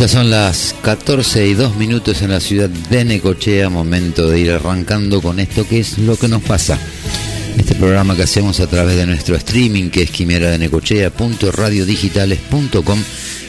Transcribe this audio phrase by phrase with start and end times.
[0.00, 4.50] ya son las 14 y 2 minutos en la ciudad de Necochea, momento de ir
[4.50, 6.78] arrancando con esto que es lo que nos pasa.
[7.58, 12.98] Este programa que hacemos a través de nuestro streaming que es quimera de necochea.radiodigitales.com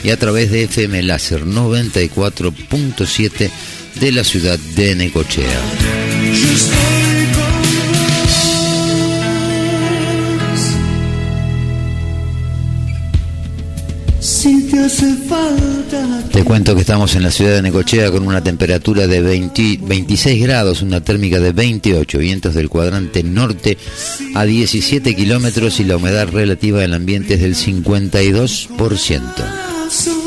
[0.03, 3.50] y a través de FM Láser 94.7
[4.01, 5.62] de la ciudad de Necochea.
[16.51, 20.81] Cuento que estamos en la ciudad de Necochea con una temperatura de 20 26 grados,
[20.81, 23.78] una térmica de 28, vientos del cuadrante norte
[24.35, 30.20] a 17 kilómetros y la humedad relativa del ambiente es del 52%.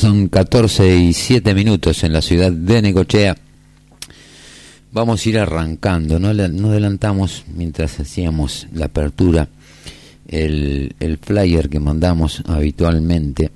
[0.00, 3.36] Son 14 y 7 minutos en la ciudad de Necochea.
[4.92, 9.50] Vamos a ir arrancando, no, no adelantamos mientras hacíamos la apertura
[10.26, 13.50] el, el flyer que mandamos habitualmente.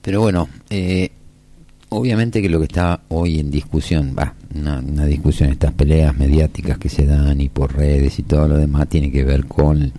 [0.00, 1.10] Pero bueno, eh,
[1.90, 6.78] obviamente que lo que está hoy en discusión, va, una, una discusión, estas peleas mediáticas
[6.78, 9.92] que se dan y por redes y todo lo demás, tiene que ver con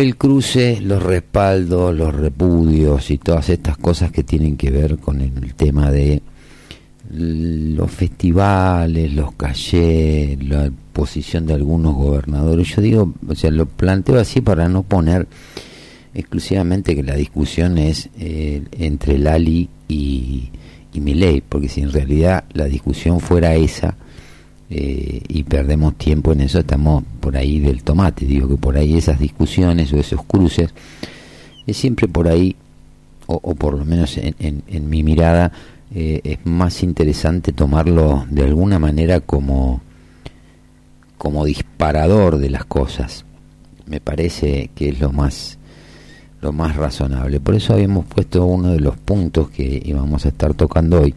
[0.00, 5.20] el cruce, los respaldos, los repudios y todas estas cosas que tienen que ver con
[5.20, 6.22] el tema de
[7.10, 12.68] los festivales, los cachés, la posición de algunos gobernadores.
[12.76, 15.26] Yo digo, o sea, lo planteo así para no poner
[16.14, 20.50] exclusivamente que la discusión es eh, entre Lali y,
[20.92, 23.96] y porque si en realidad la discusión fuera esa,
[24.70, 28.26] eh, y perdemos tiempo en eso, estamos por ahí del tomate.
[28.26, 30.70] Digo que por ahí esas discusiones o esos cruces
[31.66, 32.56] es siempre por ahí,
[33.26, 35.52] o, por lo menos en, en- en mi mirada,
[35.94, 39.80] eh, es más interesante tomarlo de alguna manera como,
[41.16, 43.24] como disparador de las cosas.
[43.86, 45.56] Me parece que es lo más
[46.40, 47.40] lo más razonable.
[47.40, 51.12] Por eso habíamos puesto uno de los puntos que íbamos a estar tocando hoy.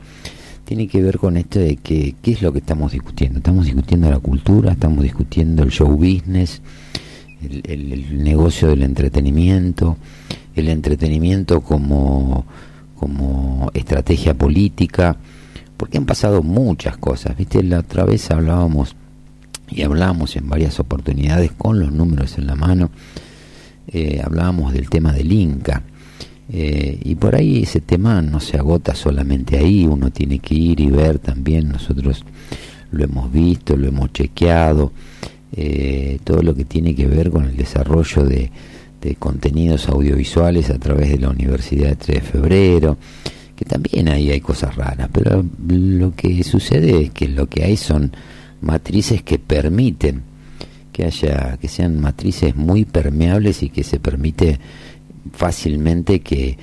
[0.72, 3.40] Tiene que ver con esto de que qué es lo que estamos discutiendo.
[3.40, 6.62] Estamos discutiendo la cultura, estamos discutiendo el show business,
[7.42, 9.98] el, negocio del entretenimiento,
[10.56, 12.46] el entretenimiento como,
[12.96, 15.18] como estrategia política,
[15.76, 17.36] porque han pasado muchas cosas.
[17.36, 18.96] Viste, la otra vez hablábamos
[19.70, 22.92] y hablamos en varias oportunidades con los números en la mano
[23.88, 25.84] eh, hablábamos del tema del Inca.
[26.54, 30.82] Eh, y por ahí ese tema no se agota solamente ahí, uno tiene que ir
[30.82, 32.26] y ver también, nosotros
[32.92, 34.92] lo hemos visto, lo hemos chequeado,
[35.56, 38.52] eh, todo lo que tiene que ver con el desarrollo de,
[39.00, 42.98] de contenidos audiovisuales a través de la Universidad de 3 de Febrero,
[43.56, 47.78] que también ahí hay cosas raras, pero lo que sucede es que lo que hay
[47.78, 48.12] son
[48.60, 50.24] matrices que permiten
[50.92, 54.60] que haya que sean matrices muy permeables y que se permite
[55.34, 56.58] fácilmente que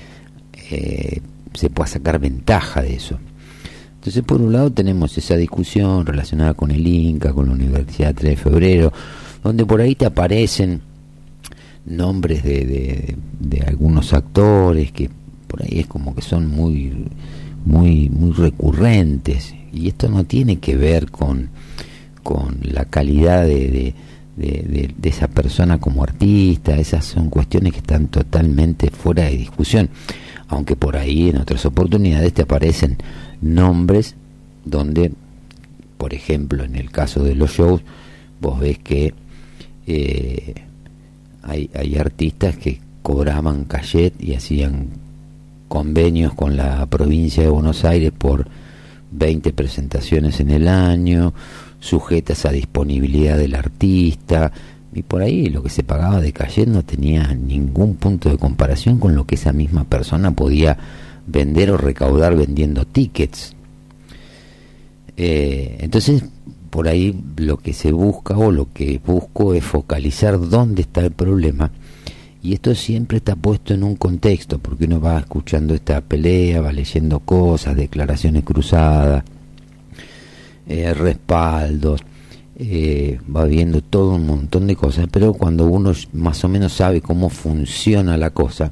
[0.69, 1.21] eh,
[1.53, 3.19] se pueda sacar ventaja de eso.
[3.95, 8.31] Entonces, por un lado tenemos esa discusión relacionada con el Inca, con la Universidad 3
[8.31, 8.93] de Febrero,
[9.43, 10.81] donde por ahí te aparecen
[11.85, 15.09] nombres de, de, algunos actores que
[15.47, 17.07] por ahí es como que son muy
[17.65, 21.49] muy muy recurrentes y esto no tiene que ver con
[22.21, 23.95] con la calidad de,
[24.47, 29.89] de- esa persona como artista, esas son cuestiones que están totalmente fuera de discusión,
[30.47, 32.97] aunque por ahí en otras oportunidades te aparecen
[33.41, 34.15] nombres
[34.65, 35.11] donde,
[35.97, 37.81] por ejemplo, en el caso de los shows,
[38.39, 39.13] vos ves que
[39.87, 40.53] eh,
[41.43, 44.87] hay, hay artistas que cobraban cachet y hacían
[45.67, 48.47] convenios con la provincia de Buenos Aires por
[49.11, 51.33] 20 presentaciones en el año,
[51.79, 54.51] sujetas a disponibilidad del artista,
[54.93, 58.99] y por ahí lo que se pagaba de cachet no tenía ningún punto de comparación
[58.99, 60.77] con lo que esa misma persona podía
[61.27, 63.55] vender o recaudar vendiendo tickets.
[65.15, 66.23] Eh, entonces,
[66.69, 71.11] por ahí lo que se busca o lo que busco es focalizar dónde está el
[71.11, 71.71] problema.
[72.41, 76.71] Y esto siempre está puesto en un contexto, porque uno va escuchando esta pelea, va
[76.71, 79.23] leyendo cosas, declaraciones cruzadas,
[80.69, 82.01] eh, respaldos,
[82.57, 87.01] eh, va viendo todo un montón de cosas, pero cuando uno más o menos sabe
[87.01, 88.71] cómo funciona la cosa,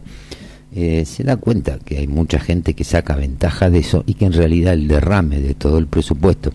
[0.73, 4.25] eh, se da cuenta que hay mucha gente que saca ventaja de eso y que
[4.25, 6.51] en realidad el derrame de todo el presupuesto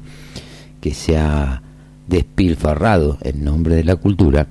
[0.80, 1.62] que se ha
[2.06, 4.46] despilfarrado en nombre de la cultura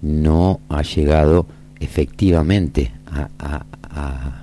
[0.00, 1.46] no ha llegado
[1.80, 4.42] efectivamente a, a,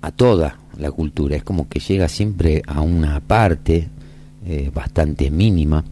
[0.00, 1.36] a, toda la cultura.
[1.36, 3.88] Es como que llega siempre a una parte
[4.46, 5.84] eh, bastante mínima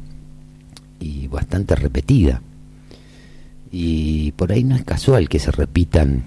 [1.01, 2.41] y bastante repetida.
[3.71, 6.25] Y por ahí no es casual que se repitan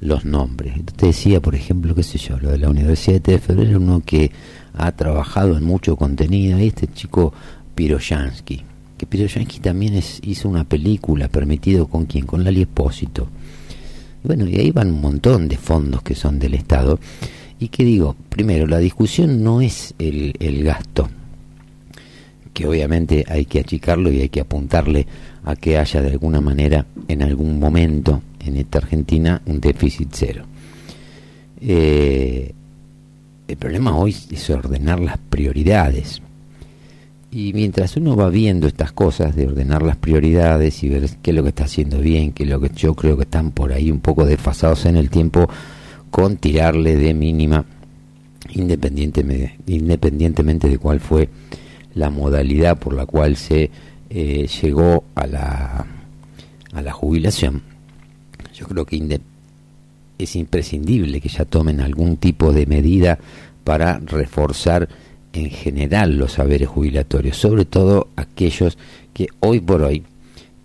[0.00, 0.74] los nombres.
[0.96, 4.30] Te decía, por ejemplo, qué sé yo, lo de la Universidad de Febrero, uno que
[4.74, 7.32] ha trabajado en mucho contenido, este chico
[7.74, 8.62] Piroyansky,
[8.96, 13.28] que Piroyansky también es, hizo una película, permitido con quién, con Lali Espósito.
[14.22, 16.98] Bueno, y ahí van un montón de fondos que son del Estado.
[17.60, 21.08] Y que digo, primero, la discusión no es el, el gasto,
[22.52, 25.06] que obviamente hay que achicarlo y hay que apuntarle
[25.44, 30.44] a que haya de alguna manera, en algún momento, en esta Argentina un déficit cero.
[31.60, 32.52] Eh,
[33.48, 36.20] el problema hoy es ordenar las prioridades.
[37.30, 41.36] Y mientras uno va viendo estas cosas de ordenar las prioridades y ver qué es
[41.36, 43.90] lo que está haciendo bien, qué es lo que yo creo que están por ahí
[43.90, 45.48] un poco desfasados en el tiempo,
[46.10, 47.64] con tirarle de mínima,
[48.50, 51.28] independientemente, de cuál fue
[51.94, 53.70] la modalidad por la cual se
[54.10, 55.86] eh, llegó a la,
[56.72, 57.62] a la jubilación,
[58.54, 59.20] yo creo que
[60.18, 63.18] es imprescindible que ya tomen algún tipo de medida
[63.64, 64.88] para reforzar
[65.32, 68.78] en general los saberes jubilatorios, sobre todo aquellos
[69.12, 70.02] que hoy por hoy,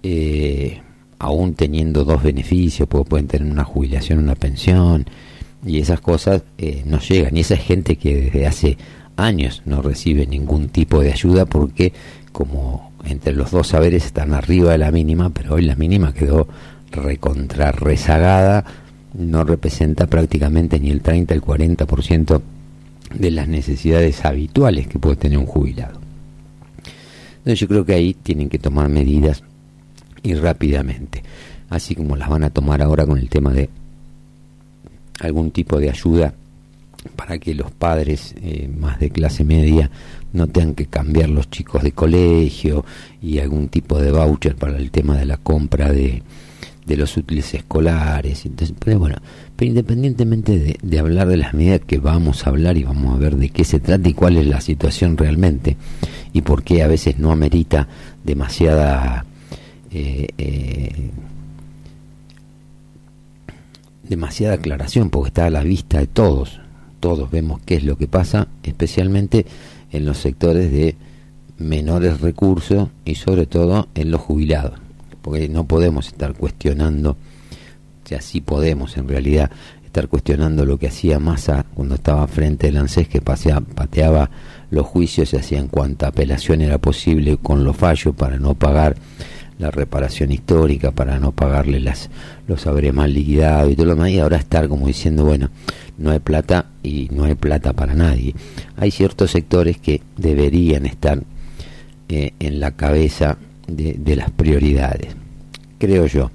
[0.01, 0.81] eh,
[1.19, 5.05] aún teniendo dos beneficios, pues pueden tener una jubilación, una pensión,
[5.65, 7.35] y esas cosas eh, no llegan.
[7.37, 8.77] Y esa gente que desde hace
[9.15, 11.93] años no recibe ningún tipo de ayuda porque
[12.31, 16.47] como entre los dos saberes están arriba de la mínima, pero hoy la mínima quedó
[16.91, 18.65] recontra rezagada,
[19.13, 22.41] no representa prácticamente ni el 30, el 40%
[23.13, 25.99] de las necesidades habituales que puede tener un jubilado.
[27.37, 29.43] Entonces yo creo que ahí tienen que tomar medidas
[30.23, 31.23] y rápidamente,
[31.69, 33.69] así como las van a tomar ahora con el tema de
[35.19, 36.33] algún tipo de ayuda
[37.15, 39.91] para que los padres eh, más de clase media
[40.31, 42.85] no tengan que cambiar los chicos de colegio
[43.21, 46.23] y algún tipo de voucher para el tema de la compra de,
[46.85, 48.45] de los útiles escolares.
[48.45, 49.17] Entonces, pero bueno,
[49.55, 53.35] pero independientemente de, hablar de las medidas que vamos a hablar y vamos a ver
[53.35, 55.77] de qué se trata y cuál es la situación realmente
[56.33, 57.87] y por qué a veces no amerita
[58.23, 59.25] demasiada
[59.91, 61.11] eh, eh,
[64.03, 66.59] demasiada aclaración porque está a la vista de todos.
[66.99, 69.45] Todos vemos qué es lo que pasa especialmente
[69.91, 70.95] en los sectores de
[71.57, 74.83] menores recursos y sobre todo en los jubilados
[75.23, 79.49] porque no podemos estar cuestionando, o sea, sí podemos en realidad
[79.83, 84.29] estar cuestionando lo que hacía Massa cuando estaba frente del ANSES, que pateaba
[84.69, 88.95] los juicios y hacía en cuanta apelación era posible con los fallos para no pagar
[89.63, 92.09] la reparación histórica, para no pagarle las,
[92.47, 95.49] los saberes mal liquidados y todo lo demás, y ahora estar como diciendo, bueno,
[95.97, 98.35] no hay plata y no hay plata para nadie.
[98.75, 101.23] Hay ciertos sectores que deberían estar
[102.09, 105.15] eh, en la cabeza de, las prioridades,
[105.79, 106.29] creo yo.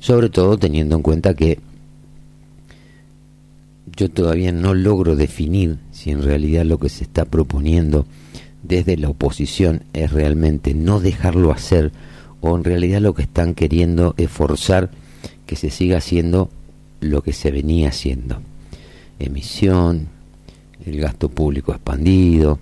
[0.00, 1.60] Sobre todo teniendo en cuenta que
[3.96, 8.04] yo todavía no logro definir si en realidad lo que se está proponiendo
[8.64, 11.92] desde la oposición es realmente no dejarlo hacer
[12.46, 14.90] o en realidad lo que están queriendo es forzar
[15.46, 16.50] que se siga haciendo
[17.00, 18.38] lo que se venía haciendo.
[19.18, 20.08] Emisión,
[20.84, 22.58] el gasto público expandido,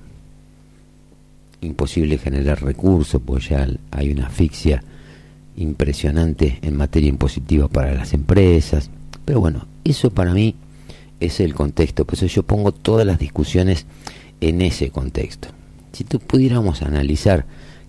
[1.62, 4.84] imposible generar recursos, pues ya hay una asfixia
[5.56, 8.88] impresionante en materia impositiva para las empresas.
[9.24, 10.54] Pero bueno, eso para mí
[11.18, 13.86] es el contexto, por eso yo pongo todas las discusiones
[14.40, 15.48] en ese contexto.
[15.90, 17.46] Si tú pudiéramos analizar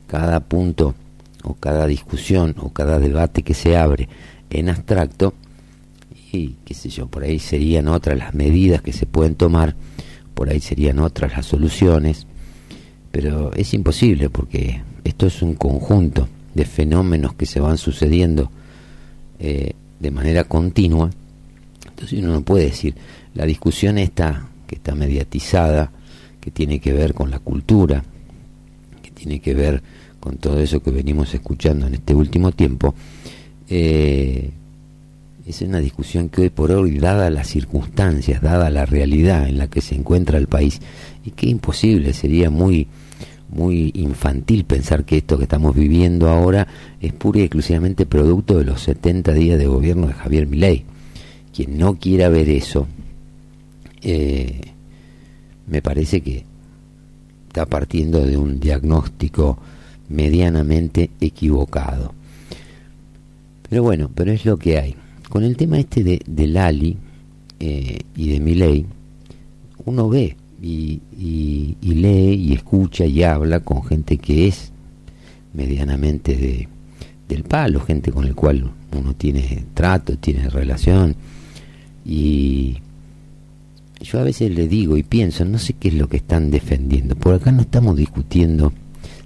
[0.08, 0.96] cada punto
[1.44, 4.08] o cada discusión o cada debate que se abre
[4.50, 5.34] en abstracto,
[6.32, 9.76] y qué sé yo, por ahí serían otras las medidas que se pueden tomar,
[10.34, 12.26] por ahí serían otras las soluciones,
[13.12, 18.52] pero es imposible porque esto es un conjunto de fenómenos que se van sucediendo
[19.40, 21.10] eh, de manera continua.
[21.88, 22.96] Entonces uno no puede decir,
[23.36, 25.92] la discusión esta que está mediatizada,
[26.40, 28.04] que tiene que ver con la cultura,
[29.02, 29.84] que tiene que ver
[30.24, 32.96] con todo eso que venimos escuchando en este último tiempo,
[33.68, 34.52] eh,
[35.46, 39.68] es una discusión que hoy por hoy, dada las circunstancias, dada la realidad en la
[39.68, 40.80] que se encuentra el país,
[41.26, 42.88] y que imposible, sería muy
[43.50, 46.68] muy infantil pensar que esto que estamos viviendo ahora
[47.02, 50.86] es pura y exclusivamente producto de los 70 días de gobierno de Javier Milei.
[51.54, 52.88] Quien no quiera ver eso,
[54.02, 54.62] eh,
[55.68, 56.46] me parece que
[57.50, 59.60] está partiendo de un diagnóstico
[60.10, 62.14] medianamente equivocado.
[63.70, 64.96] Pero bueno, pero es lo que hay.
[65.30, 66.98] Con el tema este de, de Lali
[67.60, 68.86] eh, y de Milei,
[69.86, 71.02] uno ve y,
[71.82, 74.72] lee y escucha y habla con gente que es
[75.54, 76.68] medianamente de,
[77.28, 81.16] del palo, gente con el cual uno tiene trato, tiene relación.
[82.06, 82.78] Y
[84.02, 87.16] yo a veces le digo y pienso, no sé qué es lo que están defendiendo.
[87.16, 88.74] Por acá no estamos discutiendo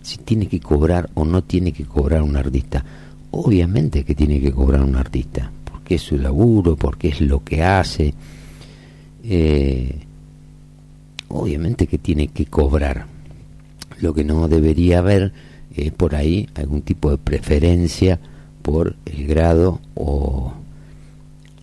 [0.07, 2.83] si tiene que cobrar o no tiene que cobrar un artista.
[3.31, 7.61] Obviamente que tiene que cobrar un artista, porque es su laburo, porque es lo que
[7.61, 8.13] hace.
[9.25, 9.95] Eh,
[11.27, 13.05] obviamente que tiene que cobrar.
[13.99, 15.33] Lo que no debería haber
[15.75, 18.17] es por ahí algún tipo de preferencia
[18.61, 20.53] por el grado o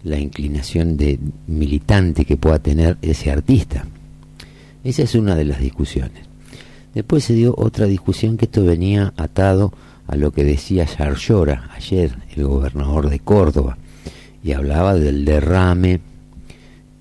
[0.02, 3.86] la inclinación de militante que pueda tener ese artista.
[4.84, 6.33] Esa es una de las discusiones.
[6.94, 9.72] Después se dio otra discusión que esto venía atado
[10.06, 13.78] a lo que decía Yarlora ayer, el gobernador de Córdoba,
[14.42, 16.00] y hablaba del derrame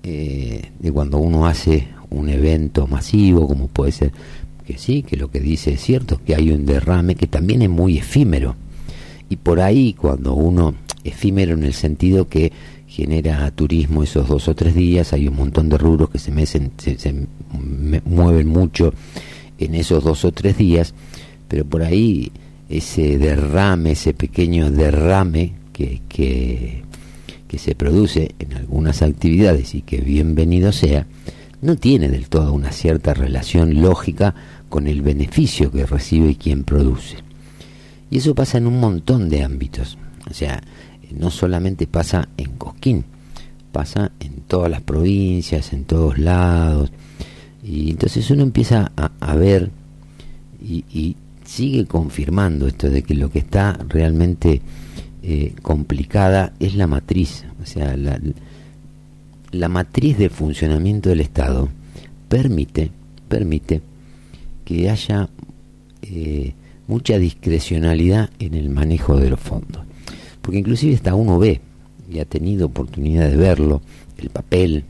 [0.02, 4.12] eh, de cuando uno hace un evento masivo, como puede ser,
[4.66, 7.70] que sí, que lo que dice es cierto, que hay un derrame que también es
[7.70, 8.56] muy efímero.
[9.28, 12.52] Y por ahí, cuando uno, efímero en el sentido que
[12.86, 16.72] genera turismo esos dos o tres días, hay un montón de rubros que se, mecen,
[16.78, 17.26] se,
[18.04, 18.92] mueven mucho
[19.58, 20.94] en esos dos o tres días,
[21.48, 22.32] pero por ahí
[22.68, 26.82] ese derrame, ese pequeño derrame que, que,
[27.56, 31.06] se produce en algunas actividades y que bienvenido sea,
[31.62, 34.34] no tiene del todo una cierta relación lógica
[34.68, 37.18] con el beneficio que recibe quien produce.
[38.10, 39.98] Y eso pasa en un montón de ámbitos.
[40.28, 40.64] O sea,
[41.12, 43.04] no solamente pasa en Cosquín,
[43.70, 46.90] pasa en todas las provincias, en todos lados.
[47.64, 49.70] Y entonces uno empieza a, ver
[50.62, 54.62] y, sigue confirmando esto de que lo que está realmente
[55.22, 57.44] eh, complicada es la matriz.
[57.62, 58.18] O sea, la,
[59.50, 61.68] la matriz del funcionamiento del Estado
[62.28, 62.90] permite,
[63.28, 63.82] permite
[64.64, 65.28] que haya
[66.02, 66.54] eh,
[66.86, 69.84] mucha discrecionalidad en el manejo de los fondos.
[70.42, 71.60] Porque inclusive hasta uno ve,
[72.10, 73.80] y ha tenido oportunidad de verlo,
[74.18, 74.84] el papel,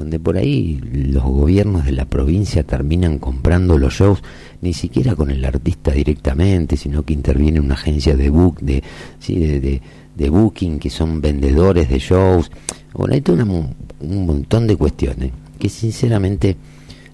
[0.00, 4.22] donde por ahí los gobiernos de la provincia terminan comprando los shows,
[4.60, 8.82] ni siquiera con el artista directamente, sino que interviene una agencia de book, de,
[9.18, 9.38] ¿sí?
[9.38, 9.80] de
[10.20, 12.50] de booking, que son vendedores de shows.
[12.92, 16.56] Bueno, hay todo un montón de cuestiones que sinceramente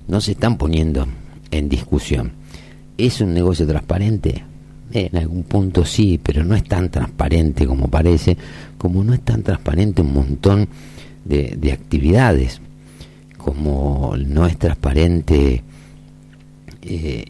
[0.09, 1.07] no se están poniendo
[1.53, 2.33] en discusión.
[2.99, 4.45] ¿Es un negocio transparente?
[4.93, 8.37] En algún punto sí, pero no es tan transparente como parece,
[8.77, 10.69] como no es tan transparente un montón
[11.25, 12.61] de, de actividades,
[13.47, 15.63] como no es transparente
[16.83, 17.27] eh,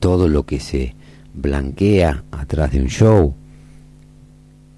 [0.00, 0.96] todo lo que se
[1.32, 3.32] blanquea atrás de un show,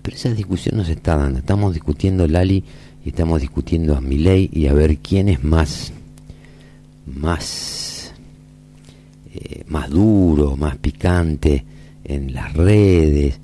[0.02, 1.38] pero esa discusión no se está dando.
[1.38, 2.62] Estamos discutiendo Lali
[3.02, 5.90] y estamos discutiendo a Milei y a ver quién es más,
[7.06, 8.12] más,
[9.34, 11.64] eh, más duro, más picante
[12.04, 13.40] en las redes.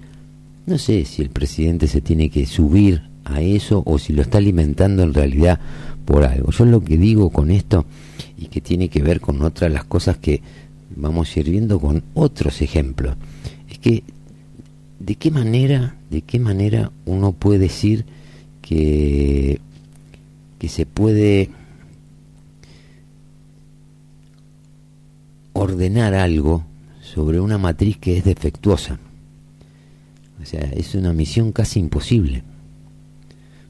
[0.66, 4.36] No sé si el presidente se tiene que subir a eso o si lo está
[4.36, 5.58] alimentando en realidad
[6.08, 6.50] por algo.
[6.52, 7.84] Yo lo que digo con esto
[8.38, 10.40] y que tiene que ver con otras las cosas que
[10.96, 13.14] vamos a ir viendo con otros ejemplos
[13.68, 14.02] es que
[15.00, 18.06] de qué manera de qué manera uno puede decir
[18.62, 19.60] que,
[20.58, 21.50] que se puede
[25.52, 26.64] ordenar algo
[27.02, 28.98] sobre una matriz que es defectuosa.
[30.40, 32.44] O sea, es una misión casi imposible.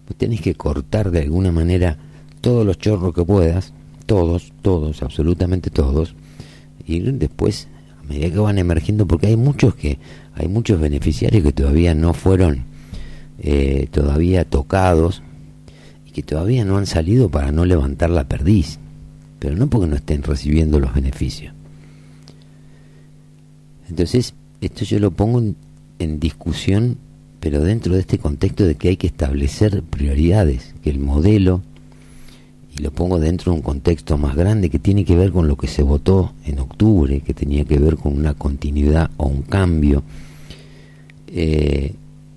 [0.07, 1.99] Vos tenés que cortar de alguna manera
[2.41, 3.73] todos los chorros que puedas,
[4.07, 6.15] todos, todos, absolutamente todos,
[6.87, 7.69] y después,
[8.01, 9.99] a medida que van emergiendo, porque hay muchos que
[10.35, 12.65] hay muchos beneficiarios que todavía no fueron
[13.41, 15.23] eh, todavía tocados
[16.07, 18.79] y que todavía no han salido para no levantar la perdiz,
[19.39, 21.53] pero no porque no estén recibiendo los beneficios.
[23.89, 25.43] Entonces, esto yo lo pongo
[25.99, 26.99] en, discusión,
[27.41, 31.63] pero dentro de este contexto de que hay que establecer prioridades, que el modelo,
[32.79, 35.57] y lo pongo dentro de un contexto más grande que tiene que ver con lo
[35.57, 40.03] que se votó en octubre, que tenía que ver con una continuidad o un cambio,
[41.27, 41.95] eh,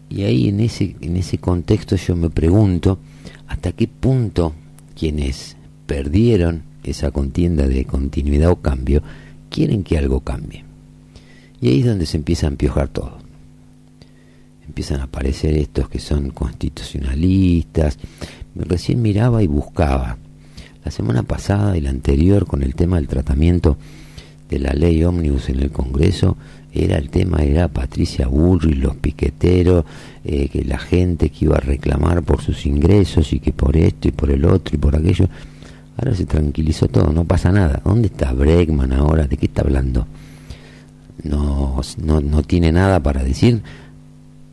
[0.10, 3.00] y ahí en ese, en ese contexto yo me pregunto
[3.48, 4.54] hasta qué punto
[4.94, 9.02] quienes perdieron esa contienda de continuidad o cambio
[9.50, 10.66] quieren que algo cambie.
[11.62, 13.20] Y ahí es donde se empieza a empiojar todo.
[14.68, 18.00] Empiezan a aparecer estos que son constitucionalistas.
[18.56, 20.18] Recién miraba y buscaba.
[20.84, 23.78] La semana pasada y la anterior con el tema del tratamiento
[24.50, 26.36] de la ley ómnibus en el Congreso,
[26.74, 29.86] era el tema, era Patricia Burri, los piqueteros,
[30.24, 34.08] eh, que la gente que iba a reclamar por sus ingresos y que por esto
[34.08, 35.28] y por el otro y por aquello.
[35.98, 37.82] Ahora se tranquilizó todo, no pasa nada.
[37.84, 39.28] ¿Dónde está Bregman ahora?
[39.28, 40.08] ¿De qué está hablando?
[41.24, 43.62] No, no, no tiene nada para decir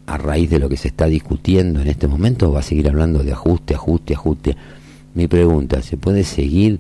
[0.07, 2.53] a raíz de lo que se está discutiendo en este momento.
[2.53, 4.57] Va a seguir hablando de ajuste, ajuste, ajuste.
[5.19, 6.79] Mi pregunta, ¿se puede seguir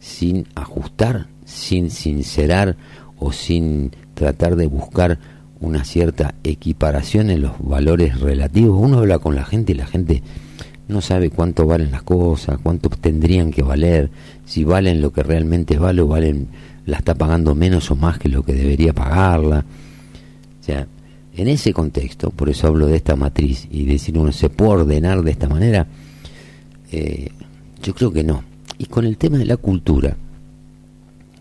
[0.00, 2.78] sin ajustar, sin sincerar
[3.18, 5.18] o sin tratar de buscar
[5.60, 8.80] una cierta equiparación en los valores relativos.
[8.80, 10.22] Uno habla con la gente y la gente
[10.88, 14.08] no sabe cuánto valen las cosas, cuánto tendrían que valer,
[14.46, 16.48] si valen lo que realmente vale o valen,
[16.86, 19.66] la está pagando menos o más que lo que debería pagarla.
[20.58, 20.86] O sea,
[21.36, 25.22] en ese contexto, por eso hablo de esta matriz y decir uno se puede ordenar
[25.22, 25.86] de esta manera,
[26.92, 27.30] eh,
[27.82, 28.44] yo creo que no.
[28.78, 30.16] Y con el tema de la cultura,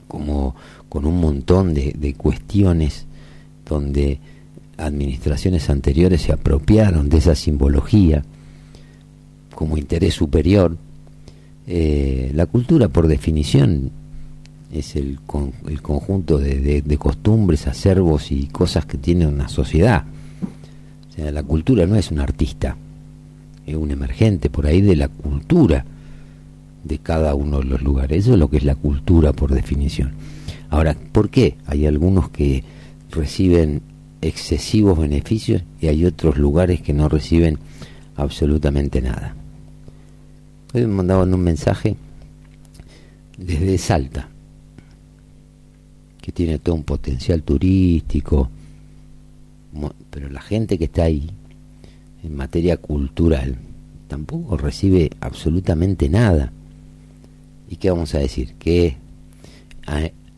[0.07, 0.55] como
[0.89, 3.05] con un montón de, de cuestiones
[3.65, 4.19] donde
[4.77, 8.23] administraciones anteriores se apropiaron de esa simbología
[9.55, 10.77] como interés superior.
[11.67, 13.91] Eh, la cultura, por definición,
[14.73, 15.19] es el,
[15.67, 20.05] el conjunto de, de, costumbres, acervos y cosas que tiene una sociedad.
[21.09, 22.75] O sea, la cultura no es un artista,
[23.65, 25.85] es un emergente por ahí de la cultura
[26.83, 28.25] de cada uno de los lugares.
[28.25, 30.11] Eso es lo que es la cultura por definición.
[30.69, 31.57] Ahora, ¿por qué?
[31.65, 32.63] Hay algunos que
[33.11, 33.81] reciben
[34.21, 37.57] excesivos beneficios y hay otros lugares que no reciben
[38.15, 39.35] absolutamente nada.
[40.73, 41.95] Hoy me mandaban un mensaje
[43.37, 44.29] desde Salta,
[46.21, 48.49] que tiene todo un potencial turístico,
[50.09, 51.31] pero la gente que está ahí,
[52.23, 53.57] en materia cultural,
[54.07, 56.51] tampoco recibe absolutamente nada.
[57.69, 58.55] ¿Y qué vamos a decir?
[58.59, 58.97] Que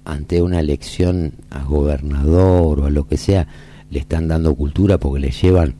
[0.05, 3.47] ante una elección a gobernador o a lo que sea,
[3.89, 5.75] le están dando cultura porque le llevan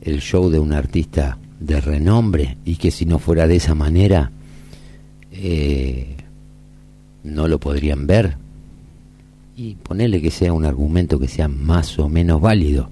[0.00, 4.30] el show de un artista de renombre y que si no fuera de esa manera
[5.32, 6.16] eh,
[7.24, 8.36] no lo podrían ver
[9.56, 12.88] y ponerle que sea un argumento que sea más o menos válido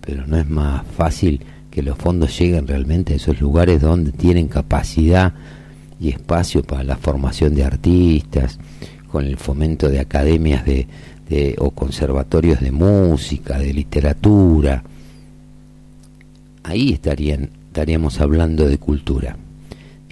[0.00, 4.48] pero no es más fácil que los fondos lleguen realmente a esos lugares donde tienen
[4.48, 5.34] capacidad
[6.00, 8.58] y espacio para la formación de artistas
[9.10, 10.86] con el fomento de academias de,
[11.58, 14.82] o conservatorios de música, de literatura.
[16.64, 19.36] Ahí estarían, estaríamos hablando de cultura.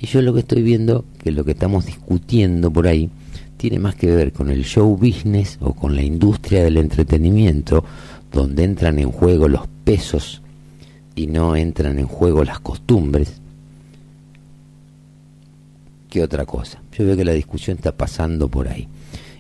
[0.01, 3.11] Y yo lo que estoy viendo, que lo que estamos discutiendo por ahí,
[3.57, 7.85] tiene más que ver con el show business o con la industria del entretenimiento,
[8.31, 10.42] donde entran en juego los pesos
[11.19, 13.41] y no entran en juego las costumbres,
[16.09, 16.81] que otra cosa.
[16.97, 18.89] Yo veo que la discusión está pasando por ahí.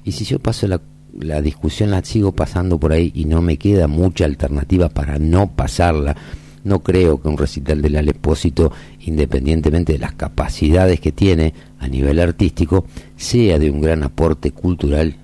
[0.04, 0.80] Y si yo paso la,
[1.18, 5.52] la discusión, la sigo pasando por ahí y no me queda mucha alternativa para no
[5.52, 6.16] pasarla,
[6.64, 12.18] no creo que un recital del Alepósito, independientemente de las capacidades que tiene a nivel
[12.18, 12.84] artístico,
[13.16, 15.16] sea de un gran aporte cultural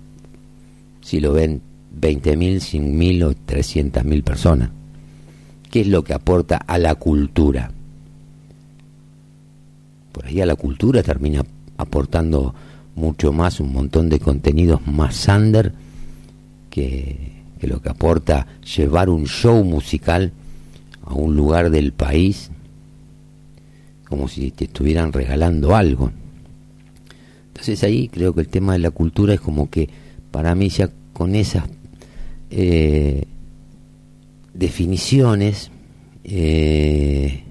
[1.00, 1.60] si lo ven
[2.00, 4.70] 20.000, 100.000 o 300.000 personas.
[5.74, 7.72] ¿Qué es lo que aporta a la cultura?
[10.12, 11.44] por ahí a la cultura termina
[11.78, 12.54] aportando
[12.94, 15.72] mucho más, un montón de contenidos más under
[16.70, 20.30] que, lo que aporta llevar un show musical
[21.02, 22.52] a un lugar del país
[24.08, 26.12] como si te estuvieran regalando algo.
[27.48, 29.88] Entonces ahí creo que el tema de la cultura es como que
[30.30, 31.64] para mí ya con esas
[32.52, 33.24] eh,
[34.54, 35.70] definiciones
[36.22, 37.42] eh,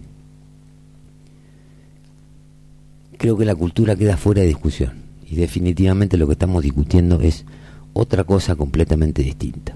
[3.17, 4.93] creo que la cultura queda fuera de discusión
[5.29, 7.45] y definitivamente lo que estamos discutiendo es
[7.93, 9.73] otra cosa completamente distinta.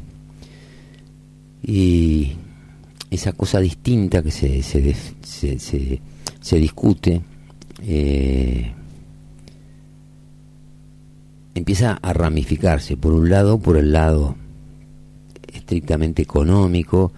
[1.64, 2.34] Y
[3.10, 6.02] esa cosa distinta que se, se, se,
[6.40, 7.22] se, discute
[7.84, 8.72] eh,
[11.56, 14.36] empieza a ramificarse, por un lado, por el lado
[15.54, 17.12] estrictamente económico,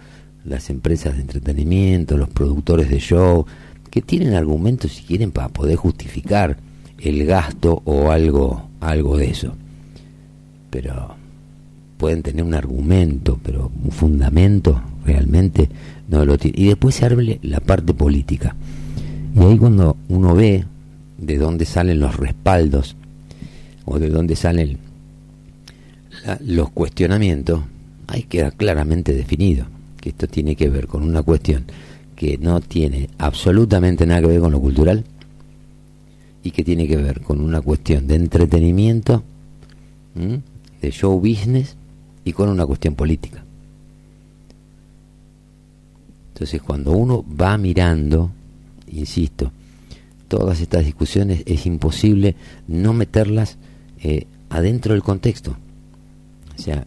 [0.44, 3.46] las empresas de entretenimiento, los productores de show,
[3.90, 6.56] que tienen argumentos si quieren para poder justificar
[6.98, 9.54] el gasto o algo algo de eso.
[10.70, 11.14] Pero
[11.98, 15.68] pueden tener un argumento pero un fundamento realmente
[16.08, 16.60] no lo tiene.
[16.60, 18.54] Y después se abre la parte política.
[19.34, 20.64] Y ahí cuando uno ve
[21.18, 22.96] de dónde salen los respaldos
[23.84, 24.78] o de dónde salen
[26.40, 27.60] los cuestionamientos,
[28.10, 29.66] hay queda claramente definido
[30.00, 31.64] que esto tiene que ver con una cuestión
[32.16, 35.04] que no tiene absolutamente nada que ver con lo cultural
[36.42, 39.22] y que tiene que ver con una cuestión de entretenimiento,
[40.14, 41.76] de show business
[42.24, 43.44] y con una cuestión política.
[46.32, 48.30] Entonces cuando uno va mirando,
[48.88, 49.52] insisto,
[50.28, 52.34] todas estas discusiones es imposible
[52.66, 53.58] no meterlas
[54.02, 55.56] eh, adentro del contexto.
[56.58, 56.86] O sea,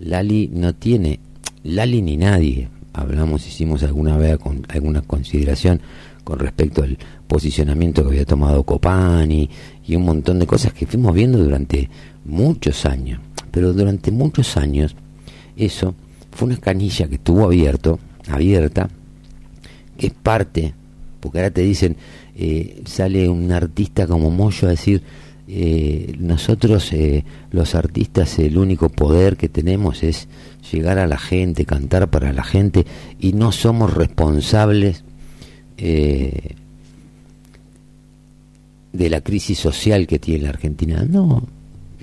[0.00, 1.20] Lali no tiene,
[1.62, 5.80] Lali ni nadie, hablamos, hicimos alguna vez con alguna consideración
[6.24, 9.48] con respecto al posicionamiento que había tomado Copani
[9.86, 11.88] y un montón de cosas que fuimos viendo durante
[12.24, 13.20] muchos años.
[13.50, 14.94] Pero durante muchos años
[15.56, 15.94] eso
[16.30, 18.88] fue una canilla que estuvo abierto, abierta,
[19.96, 20.74] que es parte,
[21.20, 21.96] porque ahora te dicen,
[22.36, 25.02] eh, sale un artista como Moyo a decir,
[25.52, 30.28] eh, nosotros eh, los artistas el único poder que tenemos es
[30.70, 32.86] llegar a la gente, cantar para la gente
[33.18, 35.02] y no somos responsables
[35.76, 36.54] eh,
[38.92, 41.04] de la crisis social que tiene la Argentina.
[41.08, 41.48] No,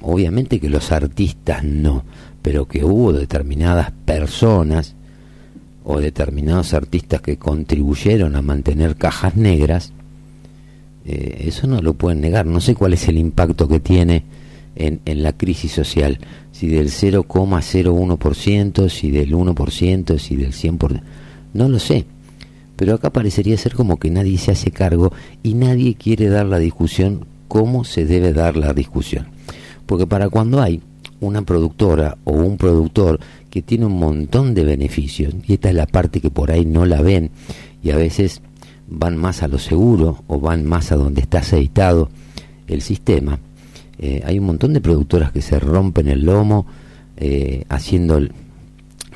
[0.02, 2.04] obviamente que los artistas no,
[2.42, 4.96] pero que hubo determinadas personas
[5.86, 9.94] o determinados artistas que contribuyeron a mantener cajas negras,
[11.08, 12.46] eso no lo pueden negar.
[12.46, 14.24] No sé cuál es el impacto que tiene
[14.76, 16.20] en, en la crisis social
[16.52, 21.02] si del 0,01%, si del 1%, si del 100%,
[21.54, 22.06] no lo sé.
[22.76, 25.12] Pero acá parecería ser como que nadie se hace cargo
[25.44, 29.28] y nadie quiere dar la discusión como se debe dar la discusión.
[29.86, 30.82] Porque para cuando hay
[31.20, 35.88] una productora o un productor que tiene un montón de beneficios, y esta es la
[35.88, 37.32] parte que por ahí no la ven,
[37.84, 38.42] y a veces
[38.88, 42.10] van más a lo seguro o van más a donde está aceitado
[42.68, 43.40] el sistema,
[44.00, 46.68] eh, hay un montón de productoras que se rompen el lomo
[47.18, 48.20] eh, haciendo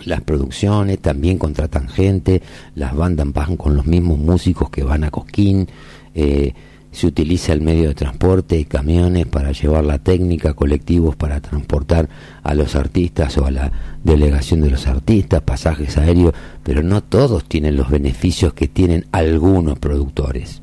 [0.06, 2.42] las producciones, también contratan gente,
[2.74, 5.68] las bandas van con los mismos músicos que van a Cosquín,
[6.16, 6.54] eh,
[6.92, 12.10] se utiliza el medio de transporte, camiones para llevar la técnica, colectivos para transportar
[12.44, 13.72] a los artistas o a la
[14.04, 19.80] delegación de los artistas, pasajes aéreos, pero no todos tienen los beneficios que tienen algunos
[19.80, 20.62] productores.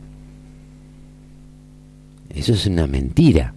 [2.30, 3.54] Eso es una mentira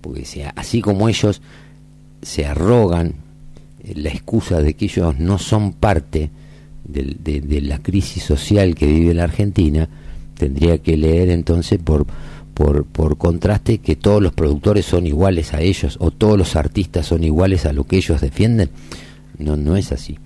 [0.00, 1.40] porque sea, así como ellos
[2.22, 3.14] se arrogan
[3.84, 6.30] eh, la excusa de que ellos no son parte
[6.84, 9.88] de, la crisis social que vive la Argentina,
[10.40, 12.06] tendría que leer entonces por,
[12.54, 17.06] por, por contraste que todos los productores son iguales a ellos o todos los artistas
[17.06, 18.70] son iguales a lo que ellos defienden.
[19.38, 20.18] No, no es así.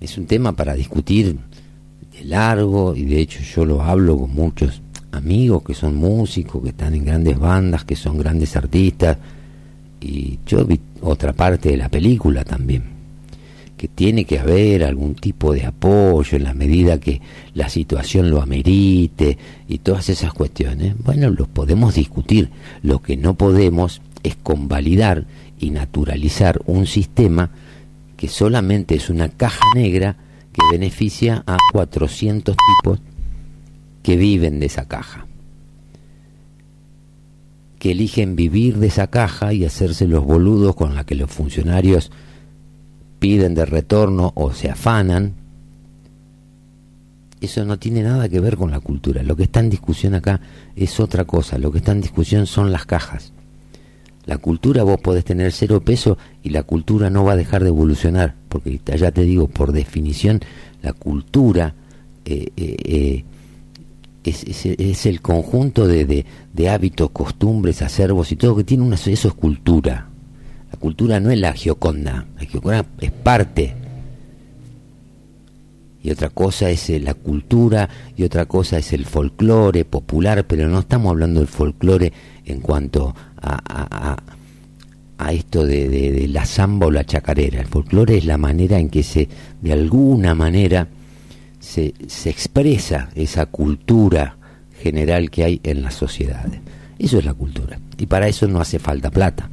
[0.00, 1.36] Es un tema para discutir
[2.12, 4.80] de largo y de hecho yo lo hablo con muchos
[5.10, 9.18] amigos que son músicos, que están en grandes bandas, que son grandes artistas.
[10.00, 12.84] Y yo vi otra parte de la película también,
[13.76, 17.20] que tiene que haber algún tipo de apoyo en la medida que
[17.54, 19.36] la situación lo amerite
[19.68, 20.94] y todas esas cuestiones.
[21.02, 22.50] Bueno, los podemos discutir.
[22.82, 25.26] Lo que no podemos es convalidar
[25.58, 27.50] y naturalizar un sistema
[28.16, 30.16] que solamente es una caja negra
[30.52, 33.00] que beneficia a 400 tipos
[34.02, 35.26] que viven de esa caja,
[37.78, 42.10] que eligen vivir de esa caja y hacerse los boludos con la que los funcionarios
[43.18, 45.34] piden de retorno o se afanan.
[47.40, 49.22] Eso no tiene nada que ver con la cultura.
[49.22, 50.40] Lo que está en discusión acá
[50.74, 51.58] es otra cosa.
[51.58, 53.32] Lo que está en discusión son las cajas.
[54.24, 57.68] La cultura vos podés tener cero peso y la cultura no va a dejar de
[57.68, 60.40] evolucionar, porque ya te digo, por definición,
[60.82, 61.74] la cultura
[62.24, 63.24] eh, eh, eh
[64.30, 69.34] es, el conjunto de, de, hábitos, costumbres, acervos y todo que tiene una, eso es
[69.34, 70.08] cultura.
[70.72, 73.74] La cultura no es la geoconda, la geoconda es parte.
[76.02, 80.68] Y otra cosa es eh, la cultura y otra cosa es el folclore popular, pero
[80.68, 82.12] no estamos hablando del folclore
[82.44, 84.16] en cuanto a, a,
[85.18, 87.60] a esto de, de, la samba o la chacarera.
[87.60, 89.28] El folclore es la manera en que se,
[89.60, 90.88] de alguna manera,
[91.58, 94.36] se, se expresa esa cultura
[94.80, 96.60] general que hay en las sociedades.
[96.98, 97.78] Eso es la cultura.
[97.98, 99.50] Y para eso no hace falta plata.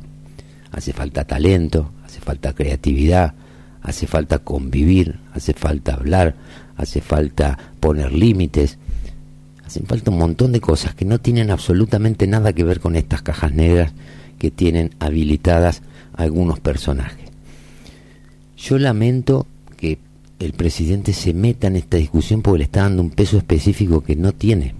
[0.73, 3.35] Hace falta talento, hace falta creatividad,
[3.81, 6.35] hace falta convivir, hace falta hablar,
[6.75, 8.77] hace falta poner límites,
[9.65, 13.21] hacen falta un montón de cosas que no tienen absolutamente nada que ver con estas
[13.21, 13.93] cajas negras
[14.39, 15.81] que tienen habilitadas
[16.15, 17.29] algunos personajes.
[18.57, 19.99] Yo lamento que
[20.39, 24.15] el presidente se meta en esta discusión porque le está dando un peso específico que
[24.15, 24.75] no tiene.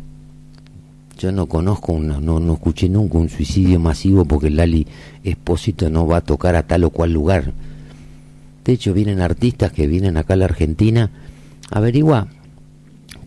[1.17, 4.87] Yo no conozco, no, no escuché nunca un suicidio masivo porque Lali
[5.23, 7.53] Espósito no va a tocar a tal o cual lugar.
[8.63, 11.11] De hecho, vienen artistas que vienen acá a la Argentina.
[11.69, 12.27] Averigua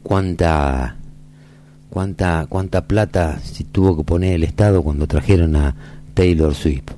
[0.03, 0.97] cuánta,
[1.91, 5.75] cuánta, cuánta plata si tuvo que poner el Estado cuando trajeron a
[6.15, 6.93] Taylor Swift.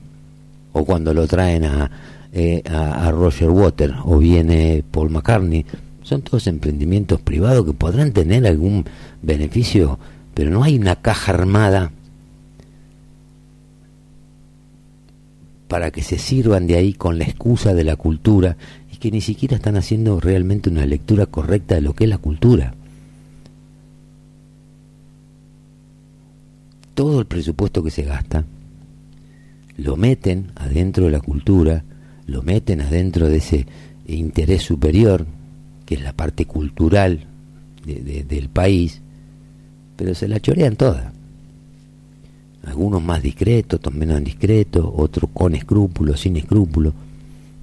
[0.73, 1.91] O cuando lo traen a,
[2.33, 3.95] eh, a, Roger Water.
[4.05, 5.67] O viene Paul McCartney.
[6.03, 8.85] Son todos emprendimientos privados que podrán tener algún
[9.21, 9.99] beneficio,
[10.39, 11.91] pero no hay una caja armada
[15.67, 18.57] para que se sirvan de ahí con la excusa de la cultura
[18.93, 22.19] y que ni siquiera están haciendo realmente una lectura correcta de lo que es la
[22.19, 22.73] cultura.
[26.95, 28.45] Todo el presupuesto que se gasta
[29.77, 31.83] lo meten adentro de la cultura,
[32.27, 33.67] lo meten adentro de ese
[34.07, 35.27] interés superior,
[35.85, 37.27] que es la parte cultural
[37.85, 39.03] del país,
[39.99, 41.13] pero se la chorean toda
[42.69, 46.93] algunos más discretos, otros menos discretos, otros con escrúpulos, sin escrúpulos.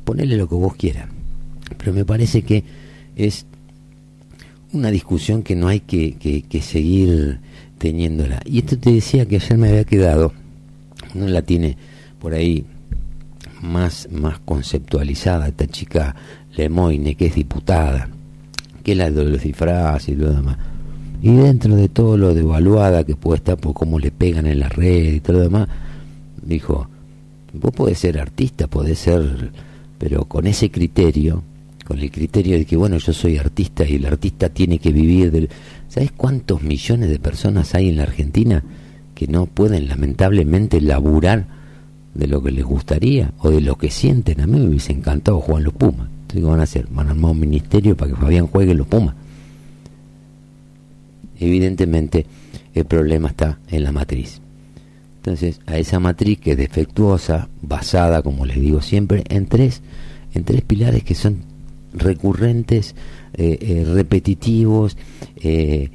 [0.03, 1.07] Ponele lo que vos quieras.
[1.77, 2.63] Pero me parece que
[3.15, 3.45] es
[4.73, 7.39] una discusión que no hay que, que, seguir
[7.77, 8.41] teniéndola.
[8.45, 10.33] Y esto te decía que ayer me había quedado,
[11.13, 11.77] no la tiene
[12.19, 12.65] por ahí
[13.61, 16.15] más, más conceptualizada esta chica
[16.55, 18.09] Lemoine, que es diputada,
[18.83, 20.57] que es la de los disfraces y lo demás
[21.25, 24.69] y dentro de todo lo devaluada que puede estar por cómo le pegan en la
[24.69, 25.67] red y todo lo demás,
[26.39, 26.87] dijo,
[27.51, 29.51] vos podés ser artista, podés ser,
[29.97, 31.41] pero con ese criterio,
[31.83, 35.31] con el criterio de que, bueno, yo soy artista y el artista tiene que vivir
[35.31, 35.49] del...
[35.89, 38.63] ¿Sabes cuántos millones de personas hay en la Argentina
[39.15, 41.47] que no pueden lamentablemente laburar
[42.13, 44.41] de lo que les gustaría o de lo que sienten?
[44.41, 46.07] A mí me hubiese encantado jugar los Pumas.
[46.07, 46.87] Entonces, ¿qué van a hacer?
[46.91, 49.15] Van a armar un ministerio para que Fabián juegue los Pumas
[51.39, 52.25] evidentemente
[52.73, 54.41] el problema está en la matriz.
[55.17, 59.81] Entonces, a esa matriz que es defectuosa, basada, como les digo siempre, en tres,
[60.33, 61.43] en tres pilares que son
[61.93, 62.93] recurrentes,
[63.33, 64.97] eh, eh, repetitivos,
[65.37, 65.89] eh,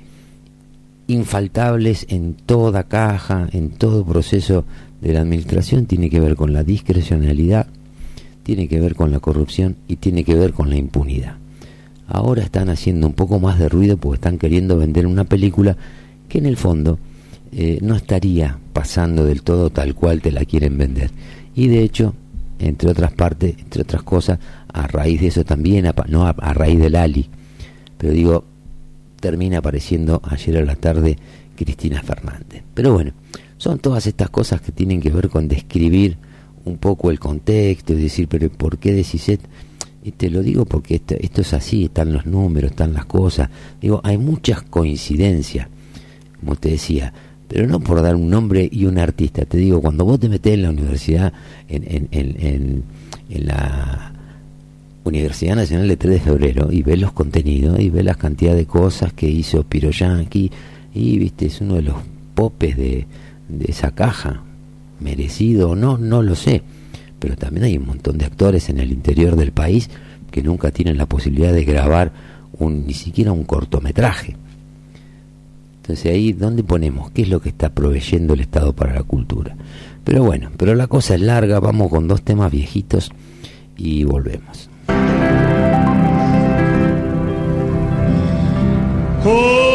[1.06, 4.64] infaltables en toda caja, en todo proceso
[5.00, 7.68] de la administración, tiene que ver con la discrecionalidad,
[8.42, 11.36] tiene que ver con la corrupción y tiene que ver con la impunidad
[12.10, 15.76] ahora están haciendo un poco más de ruido porque están queriendo vender una película
[16.28, 16.98] que en el fondo
[17.52, 21.10] eh, no estaría pasando del todo tal cual te la quieren vender.
[21.54, 22.14] Y de hecho,
[22.58, 24.38] entre otras partes, entre otras cosas,
[24.72, 27.28] a raíz de eso también, no a, raíz del Ali,
[27.96, 28.44] pero digo,
[29.20, 31.16] termina apareciendo ayer a la tarde
[31.56, 32.62] Cristina Fernández.
[32.74, 33.12] Pero bueno,
[33.56, 36.18] son todas estas cosas que tienen que ver con describir
[36.64, 39.48] un poco el contexto, es decir, pero ¿por qué decís esto?
[40.02, 43.50] Y te lo digo porque esto, esto, es así, están los números, están las cosas.
[43.80, 45.68] Digo, hay muchas coincidencias,
[46.40, 47.12] como te decía,
[47.46, 49.44] pero no por dar un nombre y un artista.
[49.44, 51.32] Te digo, cuando vos te metés en la universidad,
[51.68, 53.00] en, en, en,
[53.46, 54.12] la
[55.04, 58.66] Universidad Nacional de 3 de Febrero, y ves los contenidos, y ves la cantidad de
[58.66, 60.50] cosas que hizo Piroyanqui,
[60.94, 61.96] y viste, es uno de los
[62.34, 63.06] popes de,
[63.48, 64.42] de esa caja,
[64.98, 66.62] merecido o no, no lo sé
[67.20, 69.88] pero también hay un montón de actores en el interior del país
[70.32, 72.12] que nunca tienen la posibilidad de grabar
[72.58, 74.36] un, ni siquiera un cortometraje.
[75.82, 77.10] Entonces ahí, ¿dónde ponemos?
[77.10, 79.56] ¿Qué es lo que está proveyendo el Estado para la cultura?
[80.04, 83.10] Pero bueno, pero la cosa es larga, vamos con dos temas viejitos
[83.76, 84.70] y volvemos.
[89.24, 89.69] Oh.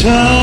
[0.00, 0.39] time.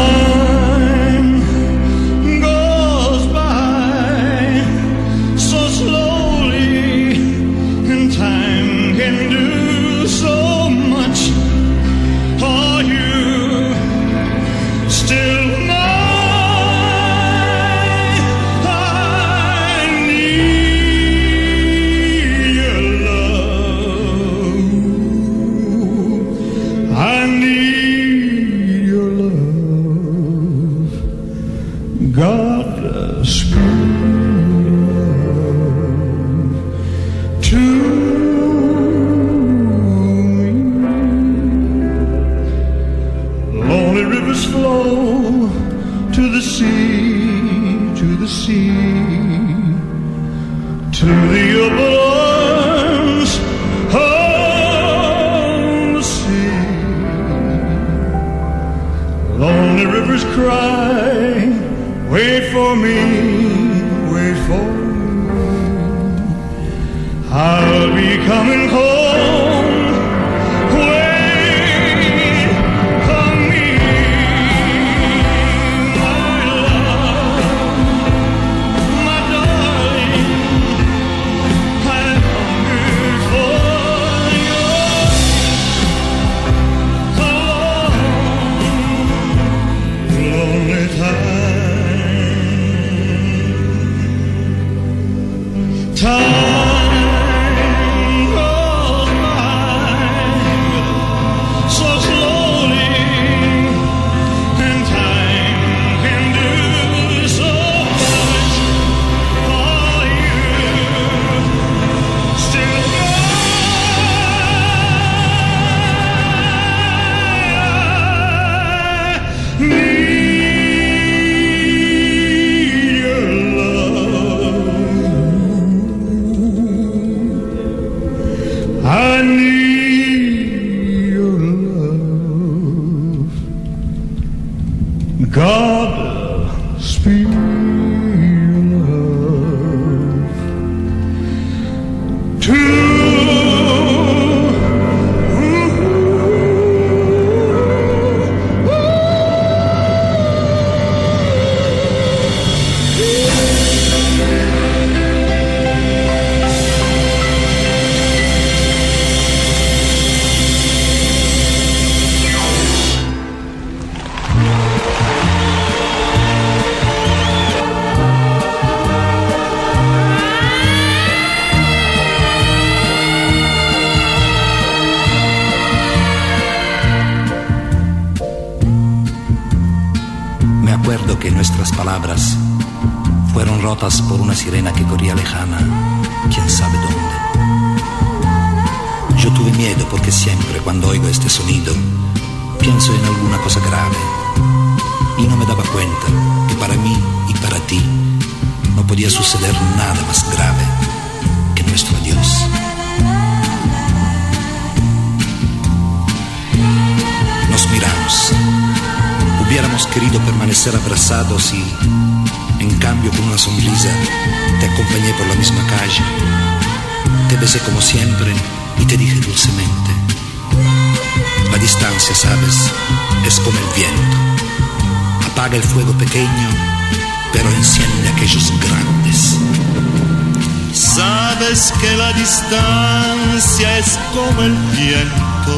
[234.17, 235.53] como el viento,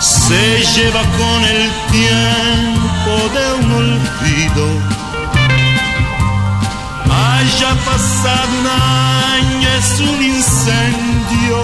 [0.00, 0.44] se
[0.74, 4.66] lleva con el tiempo de un olvido.
[7.04, 11.58] Haya pasado un año, es un incendio